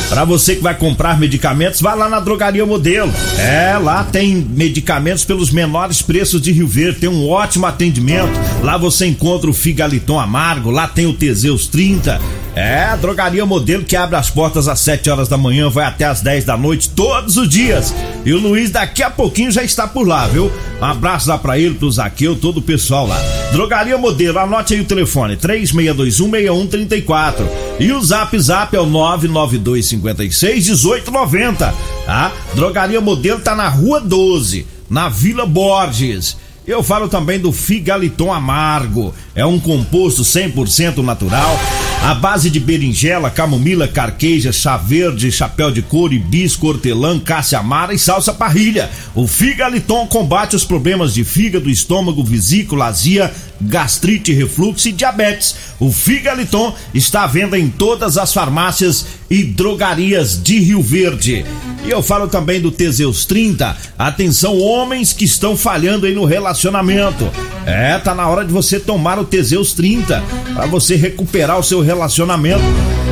Pra 0.09 0.23
você 0.23 0.55
que 0.55 0.61
vai 0.61 0.75
comprar 0.75 1.19
medicamentos, 1.19 1.81
vai 1.81 1.97
lá 1.97 2.07
na 2.07 2.19
Drogaria 2.19 2.65
Modelo. 2.65 3.11
É, 3.37 3.77
lá 3.77 4.03
tem 4.03 4.35
medicamentos 4.35 5.25
pelos 5.25 5.51
menores 5.51 6.01
preços 6.01 6.41
de 6.41 6.51
Rio 6.51 6.67
Verde, 6.67 6.99
tem 6.99 7.09
um 7.09 7.27
ótimo 7.27 7.65
atendimento. 7.65 8.31
Lá 8.61 8.77
você 8.77 9.05
encontra 9.07 9.49
o 9.49 9.53
Figaliton 9.53 10.19
Amargo, 10.19 10.69
lá 10.69 10.87
tem 10.87 11.05
o 11.05 11.13
Teseus 11.13 11.67
30. 11.67 12.21
É, 12.55 12.85
a 12.85 12.95
Drogaria 12.95 13.45
Modelo 13.45 13.83
que 13.83 13.97
abre 13.97 14.15
as 14.15 14.29
portas 14.29 14.69
às 14.69 14.79
7 14.79 15.09
horas 15.09 15.27
da 15.27 15.37
manhã, 15.37 15.69
vai 15.69 15.85
até 15.85 16.05
às 16.05 16.21
10 16.21 16.45
da 16.45 16.55
noite, 16.55 16.89
todos 16.89 17.35
os 17.35 17.49
dias. 17.49 17.93
E 18.25 18.31
o 18.33 18.39
Luiz 18.39 18.71
daqui 18.71 19.03
a 19.03 19.09
pouquinho 19.09 19.51
já 19.51 19.61
está 19.61 19.85
por 19.85 20.07
lá, 20.07 20.25
viu? 20.25 20.49
Um 20.81 20.85
abraço 20.85 21.27
lá 21.27 21.37
pra 21.37 21.59
ele, 21.59 21.75
pro 21.75 21.91
Zaqueu, 21.91 22.37
todo 22.37 22.59
o 22.59 22.61
pessoal 22.61 23.05
lá. 23.05 23.19
Drogaria 23.51 23.97
Modelo, 23.97 24.39
anote 24.39 24.73
aí 24.73 24.79
o 24.79 24.85
telefone, 24.85 25.35
36216134. 25.35 27.45
E 27.77 27.91
o 27.91 28.01
Zap 28.01 28.39
Zap 28.39 28.73
é 28.73 28.79
o 28.79 28.87
992561890, 28.87 31.73
tá? 32.05 32.31
Drogaria 32.53 33.01
Modelo 33.01 33.41
tá 33.41 33.53
na 33.53 33.67
Rua 33.67 33.99
12, 33.99 34.65
na 34.89 35.09
Vila 35.09 35.45
Borges. 35.45 36.37
Eu 36.65 36.81
falo 36.81 37.07
também 37.07 37.39
do 37.39 37.51
Figaliton 37.51 38.33
Amargo. 38.33 39.13
É 39.35 39.45
um 39.45 39.59
composto 39.59 40.21
100% 40.21 41.03
natural, 41.03 41.59
à 42.01 42.15
base 42.15 42.49
de 42.49 42.57
berinjela, 42.57 43.29
camomila, 43.29 43.85
carqueja, 43.85 44.53
chá 44.53 44.77
verde, 44.77 45.29
chapéu 45.29 45.69
de 45.69 45.81
couro, 45.81 46.13
hibisco, 46.13 46.67
hortelã, 46.67 47.19
cássia 47.19 47.59
amara 47.59 47.93
e 47.93 47.99
salsa 47.99 48.33
parrilha. 48.33 48.89
O 49.13 49.27
Figaliton 49.27 50.07
combate 50.07 50.55
os 50.55 50.63
problemas 50.63 51.13
de 51.13 51.25
fígado, 51.25 51.69
estômago, 51.69 52.23
vesícula, 52.23 52.85
azia, 52.85 53.29
gastrite, 53.59 54.31
refluxo 54.31 54.87
e 54.87 54.93
diabetes. 54.93 55.55
O 55.81 55.91
Figaliton 55.91 56.73
está 56.93 57.23
à 57.23 57.27
venda 57.27 57.59
em 57.59 57.69
todas 57.69 58.17
as 58.17 58.33
farmácias 58.33 59.05
e 59.29 59.43
drogarias 59.43 60.41
de 60.41 60.59
Rio 60.59 60.81
Verde. 60.81 61.45
E 61.85 61.89
eu 61.89 62.01
falo 62.01 62.27
também 62.27 62.61
do 62.61 62.71
Teseus 62.71 63.25
30. 63.25 63.75
Atenção, 63.97 64.57
homens 64.59 65.13
que 65.13 65.25
estão 65.25 65.57
falhando 65.57 66.05
aí 66.05 66.13
no 66.13 66.25
relacionamento. 66.25 67.29
É, 67.65 67.97
tá 67.97 68.13
na 68.13 68.27
hora 68.27 68.45
de 68.45 68.53
você 68.53 68.79
tomar 68.79 69.19
o 69.19 69.24
Teseus 69.25 69.73
30 69.73 70.23
para 70.53 70.65
você 70.67 70.95
recuperar 70.95 71.59
o 71.59 71.63
seu 71.63 71.81
relacionamento. 71.81 72.63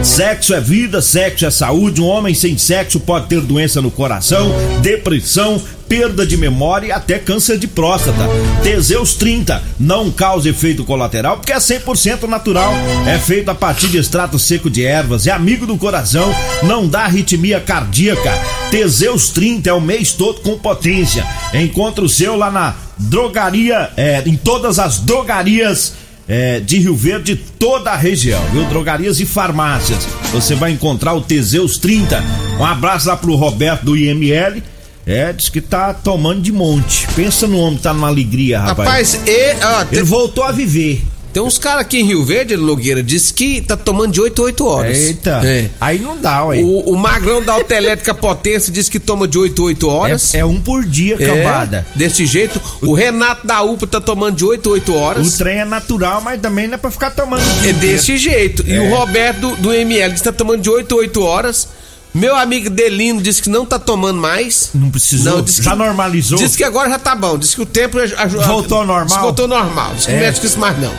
Sexo 0.01 0.53
é 0.53 0.59
vida, 0.59 1.01
sexo 1.01 1.45
é 1.45 1.51
saúde. 1.51 2.01
Um 2.01 2.07
homem 2.07 2.33
sem 2.33 2.57
sexo 2.57 2.99
pode 2.99 3.27
ter 3.27 3.41
doença 3.41 3.81
no 3.81 3.91
coração, 3.91 4.51
depressão, 4.81 5.61
perda 5.87 6.25
de 6.25 6.35
memória 6.37 6.87
e 6.87 6.91
até 6.91 7.19
câncer 7.19 7.57
de 7.57 7.67
próstata. 7.67 8.27
Teseus 8.63 9.13
30 9.13 9.61
não 9.79 10.09
causa 10.09 10.49
efeito 10.49 10.83
colateral 10.83 11.37
porque 11.37 11.53
é 11.53 11.57
100% 11.57 12.23
natural. 12.23 12.73
É 13.05 13.19
feito 13.19 13.49
a 13.49 13.55
partir 13.55 13.87
de 13.89 13.97
extrato 13.97 14.39
seco 14.39 14.69
de 14.69 14.83
ervas, 14.83 15.27
é 15.27 15.31
amigo 15.31 15.65
do 15.67 15.77
coração, 15.77 16.33
não 16.63 16.87
dá 16.87 17.01
arritmia 17.01 17.59
cardíaca. 17.59 18.31
Teseus 18.71 19.29
30 19.29 19.69
é 19.69 19.73
o 19.73 19.79
mês 19.79 20.13
todo 20.13 20.41
com 20.41 20.57
potência. 20.57 21.25
Encontre 21.53 22.03
o 22.03 22.09
seu 22.09 22.35
lá 22.35 22.49
na 22.49 22.75
drogaria, 22.97 23.91
é, 23.95 24.23
em 24.25 24.35
todas 24.35 24.79
as 24.79 24.99
drogarias 24.99 25.93
é, 26.27 26.59
de 26.59 26.79
Rio 26.79 26.95
Verde, 26.95 27.35
toda 27.59 27.91
a 27.91 27.95
região, 27.95 28.41
viu? 28.51 28.63
Drogarias 28.65 29.19
e 29.19 29.25
farmácias. 29.25 30.07
Você 30.31 30.55
vai 30.55 30.71
encontrar 30.71 31.13
o 31.13 31.21
Teseus 31.21 31.77
30. 31.77 32.23
Um 32.59 32.65
abraço 32.65 33.07
lá 33.07 33.17
pro 33.17 33.35
Roberto 33.35 33.83
do 33.85 33.97
IML. 33.97 34.63
É, 35.05 35.33
diz 35.33 35.49
que 35.49 35.59
tá 35.59 35.93
tomando 35.93 36.41
de 36.41 36.51
monte. 36.51 37.05
Pensa 37.13 37.45
no 37.45 37.57
homem 37.59 37.75
que 37.75 37.83
tá 37.83 37.93
numa 37.93 38.07
alegria, 38.07 38.59
rapaz. 38.59 38.87
Rapaz, 38.87 39.21
e, 39.27 39.55
ó, 39.65 39.85
tem, 39.85 39.99
Ele 39.99 40.07
voltou 40.07 40.45
a 40.45 40.51
viver. 40.51 41.03
Tem 41.33 41.41
uns 41.43 41.57
caras 41.57 41.81
aqui 41.81 41.97
em 41.99 42.05
Rio 42.05 42.23
Verde, 42.23 42.55
Nogueira, 42.55 43.01
diz 43.01 43.31
que 43.31 43.59
tá 43.61 43.75
tomando 43.75 44.11
de 44.13 44.21
8 44.21 44.41
a 44.41 44.45
8 44.45 44.65
horas. 44.67 44.97
Eita. 44.97 45.41
É. 45.43 45.69
Aí 45.81 45.99
não 45.99 46.17
dá, 46.17 46.45
ué. 46.45 46.59
O, 46.61 46.91
o 46.91 46.95
Magrão 46.97 47.41
da 47.41 47.53
Autoelétrica 47.53 48.13
Potência 48.13 48.71
diz 48.71 48.87
que 48.87 48.99
toma 48.99 49.27
de 49.27 49.37
8 49.37 49.61
a 49.61 49.65
8 49.65 49.89
horas. 49.89 50.33
É, 50.35 50.39
é 50.39 50.45
um 50.45 50.61
por 50.61 50.85
dia, 50.85 51.15
É, 51.19 51.25
cambada. 51.25 51.85
desse 51.95 52.25
jeito. 52.25 52.61
O 52.81 52.93
Renato 52.93 53.45
da 53.47 53.61
UPA 53.63 53.87
tá 53.87 53.99
tomando 53.99 54.35
de 54.35 54.45
8 54.45 54.69
a 54.69 54.73
8 54.73 54.91
O 54.91 54.95
horas. 54.97 55.33
trem 55.37 55.59
é 55.59 55.65
natural, 55.65 56.21
mas 56.21 56.39
também 56.39 56.67
não 56.67 56.75
é 56.75 56.77
pra 56.77 56.91
ficar 56.91 57.11
tomando. 57.11 57.41
o 57.41 57.61
dia 57.61 57.69
É 57.71 57.73
desse 57.73 58.17
jeito. 58.17 58.63
E 58.67 58.73
É. 58.73 58.79
o 58.79 58.95
Roberto 58.95 59.39
do, 59.39 59.55
do 59.57 59.73
ML 59.73 60.11
diz 60.13 60.21
que 60.21 60.27
tá 60.29 60.33
tomando 60.33 60.61
de 60.61 60.69
8 60.69 60.93
a 60.93 60.97
8 60.99 61.21
horas. 61.23 61.67
Meu 62.13 62.35
amigo 62.35 62.69
Delino 62.69 63.19
disse 63.23 63.41
que 63.41 63.49
não 63.49 63.65
tá 63.65 63.79
tomando 63.79 64.21
mais. 64.21 64.69
Não 64.75 64.91
precisou. 64.91 65.41
disse 65.41 65.63
Já 65.63 65.71
que- 65.71 65.77
normalizou. 65.77 66.37
Diz 66.37 66.55
que 66.55 66.63
agora 66.63 66.87
já 66.91 66.99
tá 66.99 67.15
bom. 67.15 67.39
Diz 67.39 67.55
que 67.55 67.61
o 67.61 67.65
tempo 67.65 67.97
já- 68.05 68.27
já- 68.27 68.45
Voltou 68.45 68.85
normal? 68.85 69.05
Diz 69.07 69.15
que 69.15 69.21
voltou 69.23 69.47
normal. 69.47 69.93
Diz 69.95 70.05
que 70.05 70.11
É. 70.11 70.15
não 70.15 70.21
mexe 70.21 70.39
com 70.39 70.45
isso 70.45 70.59
mais 70.59 70.79
não. 70.79 70.93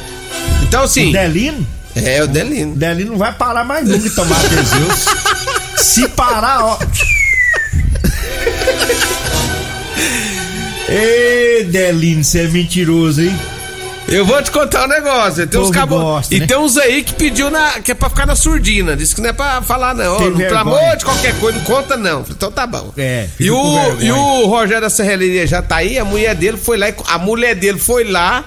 Então 0.75 0.85
assim. 0.85 1.13
Delino? 1.13 1.65
É, 1.95 2.21
o 2.25 2.27
Delino. 2.27 2.75
Delino 2.75 3.13
não 3.13 3.19
vai 3.19 3.33
parar 3.33 3.63
mais 3.63 3.87
nunca 3.87 4.01
de 4.01 4.11
tomar 4.11 4.41
Teseus. 4.41 5.05
Se 5.77 6.09
parar, 6.09 6.65
ó. 6.65 6.79
Ê, 10.91 11.65
Delino, 11.71 12.25
você 12.25 12.41
é 12.41 12.49
mentiroso, 12.49 13.23
hein? 13.23 13.39
Eu 14.09 14.27
vou 14.27 14.43
te 14.43 14.51
contar 14.51 14.87
um 14.87 14.89
negócio. 14.89 15.47
Tem 15.47 15.61
uns 15.61 15.71
cabo... 15.71 15.97
gosta, 15.97 16.35
E 16.35 16.41
né? 16.41 16.47
tem 16.47 16.59
uns 16.59 16.77
aí 16.77 17.05
que 17.05 17.15
pediu 17.15 17.49
na... 17.53 17.79
que 17.81 17.93
é 17.93 17.95
pra 17.95 18.11
ficar 18.11 18.27
na 18.27 18.35
surdina. 18.35 18.97
Disse 18.97 19.15
que 19.15 19.21
não 19.21 19.31
é 19.31 19.33
pra 19.33 19.63
falar, 19.63 19.95
não. 19.95 20.19
Tem 20.19 20.31
não 20.31 20.37
pelo 20.37 20.59
amor 20.59 20.97
de 20.97 21.05
qualquer 21.05 21.39
coisa, 21.39 21.57
não 21.57 21.65
conta, 21.65 21.97
não. 21.97 22.25
Então 22.29 22.51
tá 22.51 22.67
bom. 22.67 22.93
É, 22.97 23.29
E 23.39 23.49
o, 23.49 24.01
e 24.01 24.11
o 24.11 24.47
Rogério 24.47 24.81
da 24.83 24.91
Serralheria 24.91 25.47
já 25.47 25.63
tá 25.63 25.77
aí, 25.77 26.01
a 26.01 26.05
mulher 26.05 26.35
dele 26.35 26.57
foi 26.57 26.77
lá, 26.77 26.89
a 27.07 27.19
mulher 27.19 27.55
dele 27.55 27.79
foi 27.79 28.03
lá, 28.05 28.45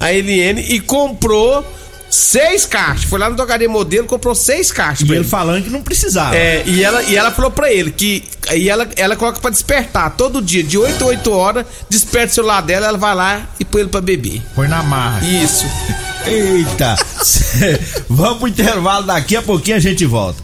a 0.00 0.12
Eliane, 0.12 0.62
e 0.62 0.80
comprou 0.80 1.64
seis 2.10 2.66
caixas. 2.66 3.04
Foi 3.04 3.18
lá 3.20 3.30
no 3.30 3.36
Drogaria 3.36 3.68
Modelo, 3.68 4.06
comprou 4.06 4.34
seis 4.34 4.72
caixas 4.72 5.02
E 5.08 5.12
ele 5.12 5.18
ele. 5.20 5.24
falando 5.28 5.62
que 5.64 5.70
não 5.70 5.82
precisava. 5.82 6.34
É, 6.34 6.64
e 6.66 6.82
ela, 6.82 7.02
e 7.04 7.14
ela 7.16 7.30
falou 7.30 7.50
pra 7.52 7.70
ele 7.72 7.92
que. 7.92 8.24
E 8.52 8.68
ela, 8.68 8.88
ela 8.96 9.14
coloca 9.14 9.38
pra 9.38 9.50
despertar 9.50 10.16
todo 10.16 10.42
dia, 10.42 10.64
de 10.64 10.76
8 10.76 11.04
a 11.04 11.06
8 11.06 11.30
horas, 11.32 11.66
desperta 11.88 12.32
o 12.32 12.34
celular 12.34 12.62
dela, 12.62 12.86
ela 12.88 12.98
vai 12.98 13.14
lá 13.14 13.48
e 13.60 13.64
põe 13.64 13.82
ele 13.82 13.90
pra 13.90 14.00
beber. 14.00 14.42
Foi 14.56 14.66
na 14.66 14.82
marra. 14.82 15.24
Isso. 15.28 15.64
Eita! 16.26 16.96
Vamos 18.10 18.38
pro 18.38 18.48
intervalo, 18.48 19.06
daqui 19.06 19.36
a 19.36 19.42
pouquinho 19.42 19.76
a 19.76 19.80
gente 19.80 20.04
volta. 20.04 20.42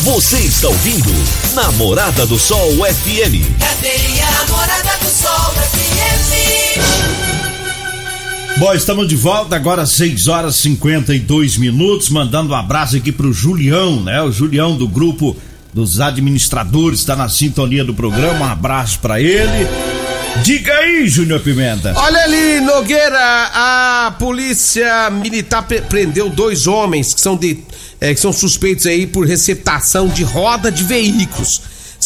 Você 0.00 0.36
está 0.38 0.66
ouvindo 0.68 1.10
Namorada 1.54 2.26
do 2.26 2.36
Sol 2.36 2.72
FM. 2.84 3.38
Cadeia 3.60 4.21
Namorada 4.46 4.98
do 5.00 5.06
Sol 5.08 5.54
FM. 5.54 6.80
Bom, 8.58 8.72
estamos 8.74 9.06
de 9.08 9.14
volta 9.14 9.54
agora 9.56 9.86
6 9.86 10.26
horas 10.28 10.56
e 10.56 10.62
52 10.62 11.56
minutos, 11.58 12.08
mandando 12.10 12.52
um 12.52 12.56
abraço 12.56 12.96
aqui 12.96 13.12
pro 13.12 13.32
Julião, 13.32 14.02
né? 14.02 14.20
O 14.22 14.32
Julião 14.32 14.76
do 14.76 14.88
grupo 14.88 15.36
dos 15.72 16.00
administradores 16.00 16.98
está 17.00 17.14
na 17.14 17.28
sintonia 17.28 17.84
do 17.84 17.94
programa. 17.94 18.46
Um 18.46 18.50
abraço 18.50 18.98
para 18.98 19.20
ele. 19.20 19.66
Diga 20.42 20.72
aí, 20.74 21.06
Júnior 21.08 21.40
Pimenta. 21.40 21.92
Olha 21.96 22.24
ali, 22.24 22.60
Nogueira, 22.62 23.50
a 23.54 24.14
polícia 24.18 25.08
militar 25.10 25.62
pre- 25.62 25.82
prendeu 25.82 26.28
dois 26.30 26.66
homens 26.66 27.12
que 27.14 27.20
são, 27.20 27.36
de, 27.36 27.58
eh, 28.00 28.14
que 28.14 28.20
são 28.20 28.32
suspeitos 28.32 28.86
aí 28.86 29.06
por 29.06 29.26
receptação 29.26 30.08
de 30.08 30.24
roda 30.24 30.72
de 30.72 30.82
veículos. 30.84 31.61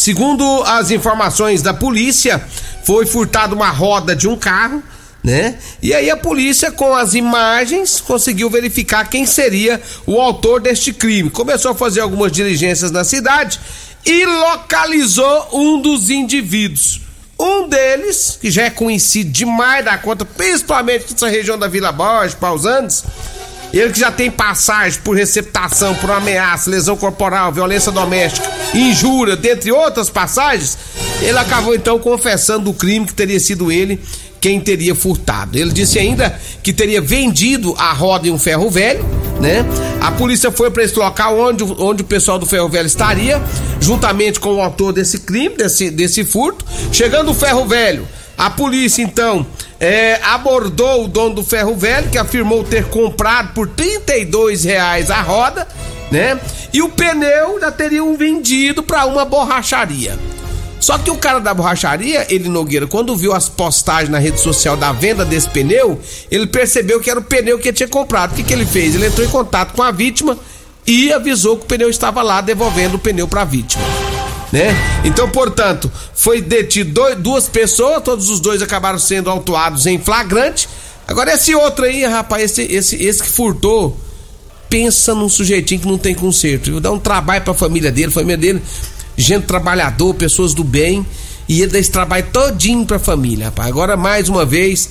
Segundo 0.06 0.62
as 0.62 0.92
informações 0.92 1.62
da 1.62 1.74
polícia, 1.74 2.40
foi 2.84 3.04
furtada 3.04 3.56
uma 3.56 3.70
roda 3.70 4.14
de 4.14 4.28
um 4.28 4.36
carro, 4.36 4.80
né? 5.20 5.58
E 5.82 5.92
aí 5.92 6.08
a 6.08 6.16
polícia, 6.16 6.70
com 6.70 6.94
as 6.94 7.14
imagens, 7.14 8.00
conseguiu 8.00 8.48
verificar 8.48 9.10
quem 9.10 9.26
seria 9.26 9.82
o 10.06 10.20
autor 10.20 10.60
deste 10.60 10.92
crime. 10.92 11.28
Começou 11.28 11.72
a 11.72 11.74
fazer 11.74 12.02
algumas 12.02 12.30
diligências 12.30 12.92
na 12.92 13.02
cidade 13.02 13.58
e 14.04 14.24
localizou 14.24 15.48
um 15.52 15.82
dos 15.82 16.08
indivíduos. 16.08 17.00
Um 17.36 17.68
deles, 17.68 18.38
que 18.40 18.48
já 18.48 18.62
é 18.62 18.70
conhecido 18.70 19.32
demais 19.32 19.84
da 19.84 19.98
conta, 19.98 20.24
principalmente 20.24 21.10
nessa 21.10 21.26
região 21.26 21.58
da 21.58 21.66
Vila 21.66 21.90
Borges, 21.90 22.36
Pausantes, 22.36 23.02
ele 23.72 23.92
que 23.92 24.00
já 24.00 24.10
tem 24.10 24.30
passagem 24.30 25.00
por 25.02 25.16
receptação, 25.16 25.94
por 25.96 26.10
ameaça, 26.10 26.70
lesão 26.70 26.96
corporal, 26.96 27.52
violência 27.52 27.92
doméstica, 27.92 28.50
injúria, 28.74 29.36
dentre 29.36 29.72
outras 29.72 30.08
passagens, 30.08 30.78
ele 31.20 31.38
acabou 31.38 31.74
então 31.74 31.98
confessando 31.98 32.70
o 32.70 32.74
crime 32.74 33.06
que 33.06 33.14
teria 33.14 33.40
sido 33.40 33.70
ele 33.70 34.00
quem 34.40 34.60
teria 34.60 34.94
furtado. 34.94 35.58
Ele 35.58 35.72
disse 35.72 35.98
ainda 35.98 36.38
que 36.62 36.72
teria 36.72 37.00
vendido 37.00 37.74
a 37.76 37.92
roda 37.92 38.28
em 38.28 38.30
um 38.30 38.38
ferro 38.38 38.70
velho, 38.70 39.04
né? 39.40 39.64
A 40.00 40.12
polícia 40.12 40.52
foi 40.52 40.70
para 40.70 40.84
esse 40.84 40.96
local 40.96 41.38
onde, 41.38 41.64
onde 41.64 42.02
o 42.02 42.06
pessoal 42.06 42.38
do 42.38 42.46
ferro 42.46 42.68
velho 42.68 42.86
estaria, 42.86 43.42
juntamente 43.80 44.38
com 44.38 44.54
o 44.54 44.60
autor 44.60 44.92
desse 44.92 45.20
crime, 45.20 45.56
desse, 45.56 45.90
desse 45.90 46.24
furto. 46.24 46.64
Chegando 46.92 47.30
o 47.30 47.34
ferro 47.34 47.66
velho, 47.66 48.06
a 48.36 48.50
polícia 48.50 49.02
então 49.02 49.46
é, 49.80 50.20
abordou 50.22 51.04
o 51.04 51.08
dono 51.08 51.36
do 51.36 51.42
ferro 51.42 51.74
velho, 51.74 52.10
que 52.10 52.18
afirmou 52.18 52.64
ter 52.64 52.84
comprado 52.88 53.52
por 53.54 53.68
32 53.68 54.64
reais 54.64 55.10
a 55.10 55.20
roda, 55.20 55.66
né? 56.10 56.38
E 56.72 56.82
o 56.82 56.88
pneu 56.88 57.60
já 57.60 57.70
teriam 57.70 58.16
vendido 58.16 58.82
para 58.82 59.06
uma 59.06 59.24
borracharia. 59.24 60.18
Só 60.78 60.98
que 60.98 61.10
o 61.10 61.16
cara 61.16 61.40
da 61.40 61.54
borracharia, 61.54 62.26
ele 62.28 62.48
Nogueira, 62.48 62.86
quando 62.86 63.16
viu 63.16 63.32
as 63.32 63.48
postagens 63.48 64.10
na 64.10 64.18
rede 64.18 64.38
social 64.38 64.76
da 64.76 64.92
venda 64.92 65.24
desse 65.24 65.48
pneu, 65.48 65.98
ele 66.30 66.46
percebeu 66.46 67.00
que 67.00 67.10
era 67.10 67.18
o 67.18 67.24
pneu 67.24 67.58
que 67.58 67.68
ele 67.68 67.76
tinha 67.76 67.88
comprado. 67.88 68.32
O 68.32 68.34
que, 68.34 68.44
que 68.44 68.52
ele 68.52 68.66
fez? 68.66 68.94
Ele 68.94 69.06
entrou 69.06 69.26
em 69.26 69.30
contato 69.30 69.72
com 69.72 69.82
a 69.82 69.90
vítima 69.90 70.38
e 70.86 71.12
avisou 71.12 71.56
que 71.56 71.64
o 71.64 71.66
pneu 71.66 71.90
estava 71.90 72.22
lá, 72.22 72.40
devolvendo 72.40 72.96
o 72.96 72.98
pneu 72.98 73.26
para 73.26 73.42
a 73.42 73.44
vítima. 73.44 73.82
Né? 74.52 74.74
Então, 75.04 75.28
portanto, 75.28 75.90
foi 76.14 76.40
detido 76.40 76.92
dois- 76.92 77.16
duas 77.18 77.48
pessoas, 77.48 78.02
todos 78.02 78.30
os 78.30 78.38
dois 78.40 78.62
acabaram 78.62 78.98
sendo 78.98 79.28
autuados 79.28 79.86
em 79.86 79.98
flagrante. 79.98 80.68
Agora, 81.08 81.32
esse 81.34 81.54
outro 81.54 81.84
aí, 81.84 82.04
rapaz, 82.04 82.44
esse, 82.44 82.62
esse, 82.62 82.96
esse 83.04 83.22
que 83.22 83.28
furtou, 83.28 83.98
pensa 84.68 85.14
num 85.14 85.28
sujeitinho 85.28 85.80
que 85.80 85.86
não 85.88 85.98
tem 85.98 86.14
conserto. 86.14 86.80
Dá 86.80 86.90
um 86.92 86.98
trabalho 86.98 87.42
pra 87.42 87.54
família 87.54 87.90
dele, 87.90 88.10
família 88.12 88.36
dele, 88.36 88.62
gente 89.16 89.44
trabalhador, 89.46 90.14
pessoas 90.14 90.54
do 90.54 90.62
bem, 90.64 91.04
e 91.48 91.62
ele 91.62 91.72
dá 91.72 91.78
esse 91.78 91.90
trabalho 91.90 92.26
todinho 92.32 92.84
pra 92.86 92.98
família, 92.98 93.46
rapaz. 93.46 93.68
Agora, 93.68 93.96
mais 93.96 94.28
uma 94.28 94.44
vez, 94.44 94.90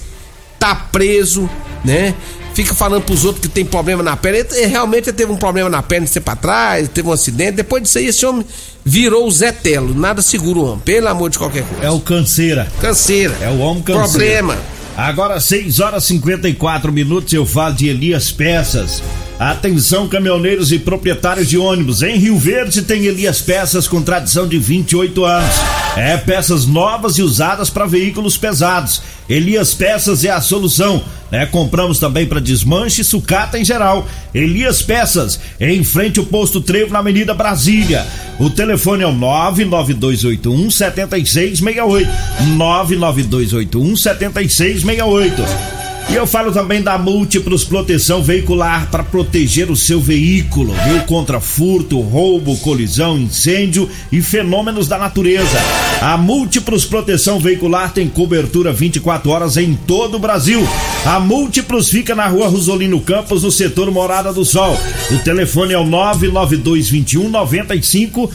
tá 0.59 0.73
preso, 0.75 1.49
né? 1.83 2.13
Fica 2.55 2.73
falando 2.73 3.03
pros 3.03 3.25
outros 3.25 3.41
que 3.41 3.49
tem 3.49 3.65
problema 3.65 4.01
na 4.01 4.15
perna. 4.15 4.39
Ele, 4.39 4.47
ele 4.53 4.67
realmente 4.67 5.11
teve 5.11 5.29
um 5.29 5.35
problema 5.35 5.69
na 5.69 5.83
perna 5.83 6.05
de 6.05 6.13
ser 6.13 6.21
pra 6.21 6.37
trás, 6.37 6.87
teve 6.87 7.07
um 7.07 7.11
acidente. 7.11 7.51
Depois 7.51 7.83
disso 7.83 7.97
aí, 7.97 8.07
esse 8.07 8.25
homem 8.25 8.45
virou 8.83 9.27
o 9.27 9.31
Zé 9.31 9.51
Telo. 9.51 9.93
Nada 9.93 10.21
segura 10.21 10.59
o 10.59 10.65
homem, 10.65 10.79
pelo 10.79 11.09
amor 11.09 11.29
de 11.29 11.37
qualquer 11.37 11.63
coisa. 11.63 11.83
É 11.83 11.91
o 11.91 11.99
canseira. 11.99 12.71
Canseira. 12.79 13.35
É 13.41 13.49
o 13.49 13.59
homem 13.59 13.83
canseira. 13.83 14.07
Problema. 14.07 14.57
Agora 14.95 15.37
6 15.41 15.81
horas 15.81 16.05
e 16.05 16.07
54 16.07 16.93
minutos 16.93 17.33
eu 17.33 17.45
falo 17.45 17.75
de 17.75 17.89
Elias 17.89 18.31
Peças. 18.31 19.03
Atenção 19.39 20.07
caminhoneiros 20.07 20.71
e 20.71 20.79
proprietários 20.79 21.49
de 21.49 21.57
ônibus. 21.57 22.01
Em 22.01 22.17
Rio 22.17 22.37
Verde 22.37 22.81
tem 22.81 23.05
Elias 23.05 23.41
Peças 23.41 23.85
com 23.85 24.01
tradição 24.01 24.47
de 24.47 24.57
28 24.57 25.25
anos. 25.25 25.55
É 25.97 26.15
peças 26.15 26.65
novas 26.65 27.17
e 27.17 27.21
usadas 27.21 27.69
para 27.69 27.85
veículos 27.85 28.37
pesados. 28.37 29.01
Elias 29.27 29.73
Peças 29.73 30.23
é 30.23 30.29
a 30.29 30.39
solução. 30.39 31.03
Né? 31.29 31.45
Compramos 31.45 31.99
também 31.99 32.25
para 32.25 32.39
desmanche 32.39 33.01
e 33.01 33.05
sucata 33.05 33.59
em 33.59 33.65
geral. 33.65 34.07
Elias 34.33 34.81
Peças, 34.81 35.37
em 35.59 35.83
frente 35.83 36.17
ao 36.17 36.25
posto 36.25 36.61
Trevo 36.61 36.93
na 36.93 36.99
Avenida 36.99 37.33
Brasília. 37.33 38.07
O 38.39 38.49
telefone 38.49 39.03
é 39.03 39.07
o 39.07 39.13
99281 39.13 40.71
7668. 40.71 42.09
99281 42.55 43.97
7668. 43.97 45.84
E 46.07 46.13
eu 46.15 46.27
falo 46.27 46.51
também 46.51 46.81
da 46.83 46.97
Múltiplos 46.97 47.63
Proteção 47.63 48.21
Veicular 48.21 48.89
para 48.91 49.03
proteger 49.03 49.71
o 49.71 49.75
seu 49.75 49.99
veículo, 49.99 50.73
viu? 50.87 51.01
Contra 51.01 51.41
furto, 51.41 51.99
roubo, 51.99 52.55
colisão, 52.57 53.17
incêndio 53.17 53.89
e 54.11 54.21
fenômenos 54.21 54.87
da 54.87 54.97
natureza. 54.99 55.57
A 56.01 56.15
Múltiplos 56.15 56.85
Proteção 56.85 57.39
Veicular 57.39 57.91
tem 57.91 58.07
cobertura 58.07 58.71
24 58.71 59.29
horas 59.31 59.57
em 59.57 59.73
todo 59.73 60.15
o 60.15 60.19
Brasil. 60.19 60.65
A 61.05 61.19
Múltiplos 61.19 61.89
fica 61.89 62.13
na 62.13 62.27
rua 62.27 62.47
Rosolino 62.47 63.01
Campos, 63.01 63.43
no 63.43 63.51
setor 63.51 63.89
Morada 63.91 64.31
do 64.31 64.45
Sol. 64.45 64.79
O 65.11 65.17
telefone 65.17 65.73
é 65.73 65.77
o 65.77 65.85
99221 65.85 67.29
9500. 67.29 68.29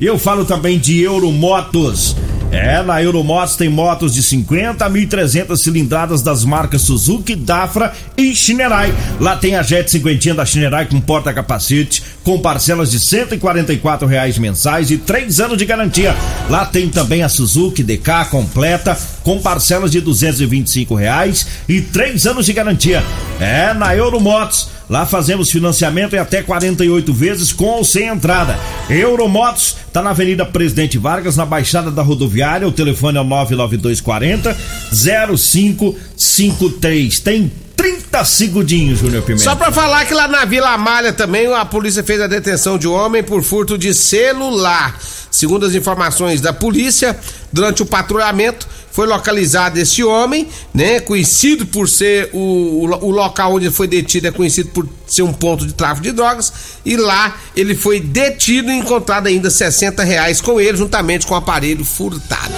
E 0.00 0.06
eu 0.06 0.18
falo 0.18 0.44
também 0.44 0.78
de 0.78 1.00
Euromotos. 1.00 2.16
É, 2.54 2.80
na 2.82 3.02
Euromotos 3.02 3.56
tem 3.56 3.68
motos 3.68 4.14
de 4.14 4.22
50 4.22 4.86
a 4.86 4.88
1.300 4.88 5.56
cilindradas 5.56 6.22
das 6.22 6.44
marcas 6.44 6.82
Suzuki, 6.82 7.34
Dafra 7.34 7.92
e 8.16 8.32
Shinerai. 8.32 8.94
Lá 9.18 9.36
tem 9.36 9.56
a 9.56 9.62
Jet 9.62 9.90
50 9.90 10.34
da 10.34 10.46
Shinerai 10.46 10.86
com 10.86 11.00
porta-capacete, 11.00 12.04
com 12.22 12.38
parcelas 12.38 12.92
de 12.92 13.00
144 13.00 14.06
reais 14.06 14.38
mensais 14.38 14.92
e 14.92 14.98
3 14.98 15.40
anos 15.40 15.58
de 15.58 15.66
garantia. 15.66 16.14
Lá 16.48 16.64
tem 16.64 16.88
também 16.88 17.24
a 17.24 17.28
Suzuki 17.28 17.82
DK 17.82 18.26
completa, 18.30 18.96
com 19.24 19.40
parcelas 19.40 19.90
de 19.90 20.00
225 20.00 20.94
reais 20.94 21.46
e 21.68 21.80
3 21.80 22.24
anos 22.28 22.46
de 22.46 22.52
garantia. 22.52 23.02
É, 23.40 23.74
na 23.74 23.96
Euromotos 23.96 24.68
Lá 24.88 25.04
fazemos 25.06 25.50
financiamento 25.50 26.14
em 26.14 26.18
até 26.18 26.42
48 26.42 27.12
vezes 27.12 27.52
com 27.52 27.66
ou 27.66 27.84
sem 27.84 28.08
entrada. 28.08 28.58
Euromotos 28.88 29.76
está 29.86 30.02
na 30.02 30.10
Avenida 30.10 30.44
Presidente 30.44 30.98
Vargas, 30.98 31.36
na 31.36 31.46
Baixada 31.46 31.90
da 31.90 32.02
Rodoviária. 32.02 32.68
O 32.68 32.72
telefone 32.72 33.18
é 33.18 33.20
o 33.20 33.24
99240 33.24 34.56
0553. 34.92 37.20
Tem 37.20 37.50
30 37.76 38.24
segundinhos, 38.24 39.00
Júnior 39.00 39.22
Pimenta. 39.22 39.44
Só 39.44 39.54
pra 39.56 39.72
falar 39.72 40.04
que 40.06 40.14
lá 40.14 40.28
na 40.28 40.44
Vila 40.44 40.78
Malha 40.78 41.12
também 41.12 41.52
a 41.52 41.64
polícia 41.64 42.04
fez 42.04 42.20
a 42.20 42.26
detenção 42.26 42.78
de 42.78 42.86
um 42.86 42.92
homem 42.92 43.22
por 43.22 43.42
furto 43.42 43.76
de 43.76 43.92
celular. 43.94 44.98
Segundo 45.34 45.66
as 45.66 45.74
informações 45.74 46.40
da 46.40 46.52
polícia, 46.52 47.18
durante 47.52 47.82
o 47.82 47.86
patrulhamento, 47.86 48.68
foi 48.92 49.04
localizado 49.04 49.76
esse 49.80 50.04
homem, 50.04 50.48
né? 50.72 51.00
Conhecido 51.00 51.66
por 51.66 51.88
ser 51.88 52.30
o, 52.32 52.38
o, 52.38 53.06
o, 53.06 53.10
local 53.10 53.52
onde 53.52 53.66
ele 53.66 53.74
foi 53.74 53.88
detido, 53.88 54.28
é 54.28 54.30
conhecido 54.30 54.68
por 54.68 54.88
ser 55.08 55.22
um 55.22 55.32
ponto 55.32 55.66
de 55.66 55.72
tráfico 55.72 56.04
de 56.04 56.12
drogas. 56.12 56.52
E 56.84 56.96
lá 56.96 57.36
ele 57.56 57.74
foi 57.74 57.98
detido 57.98 58.70
e 58.70 58.78
encontrado 58.78 59.26
ainda 59.26 59.50
60 59.50 60.04
reais 60.04 60.40
com 60.40 60.60
ele, 60.60 60.78
juntamente 60.78 61.26
com 61.26 61.34
o 61.34 61.36
aparelho 61.36 61.84
furtado. 61.84 62.54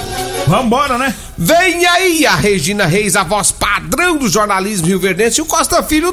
Vambora, 0.46 0.98
né? 0.98 1.14
Vem 1.38 1.86
aí 1.86 2.26
a 2.26 2.36
Regina 2.36 2.84
Reis, 2.84 3.16
a 3.16 3.24
voz 3.24 3.50
padrão 3.50 4.18
do 4.18 4.28
jornalismo 4.28 4.86
Rio 4.86 5.00
Verdense, 5.00 5.40
e 5.40 5.42
o 5.42 5.46
Costa 5.46 5.82
Filho, 5.82 6.12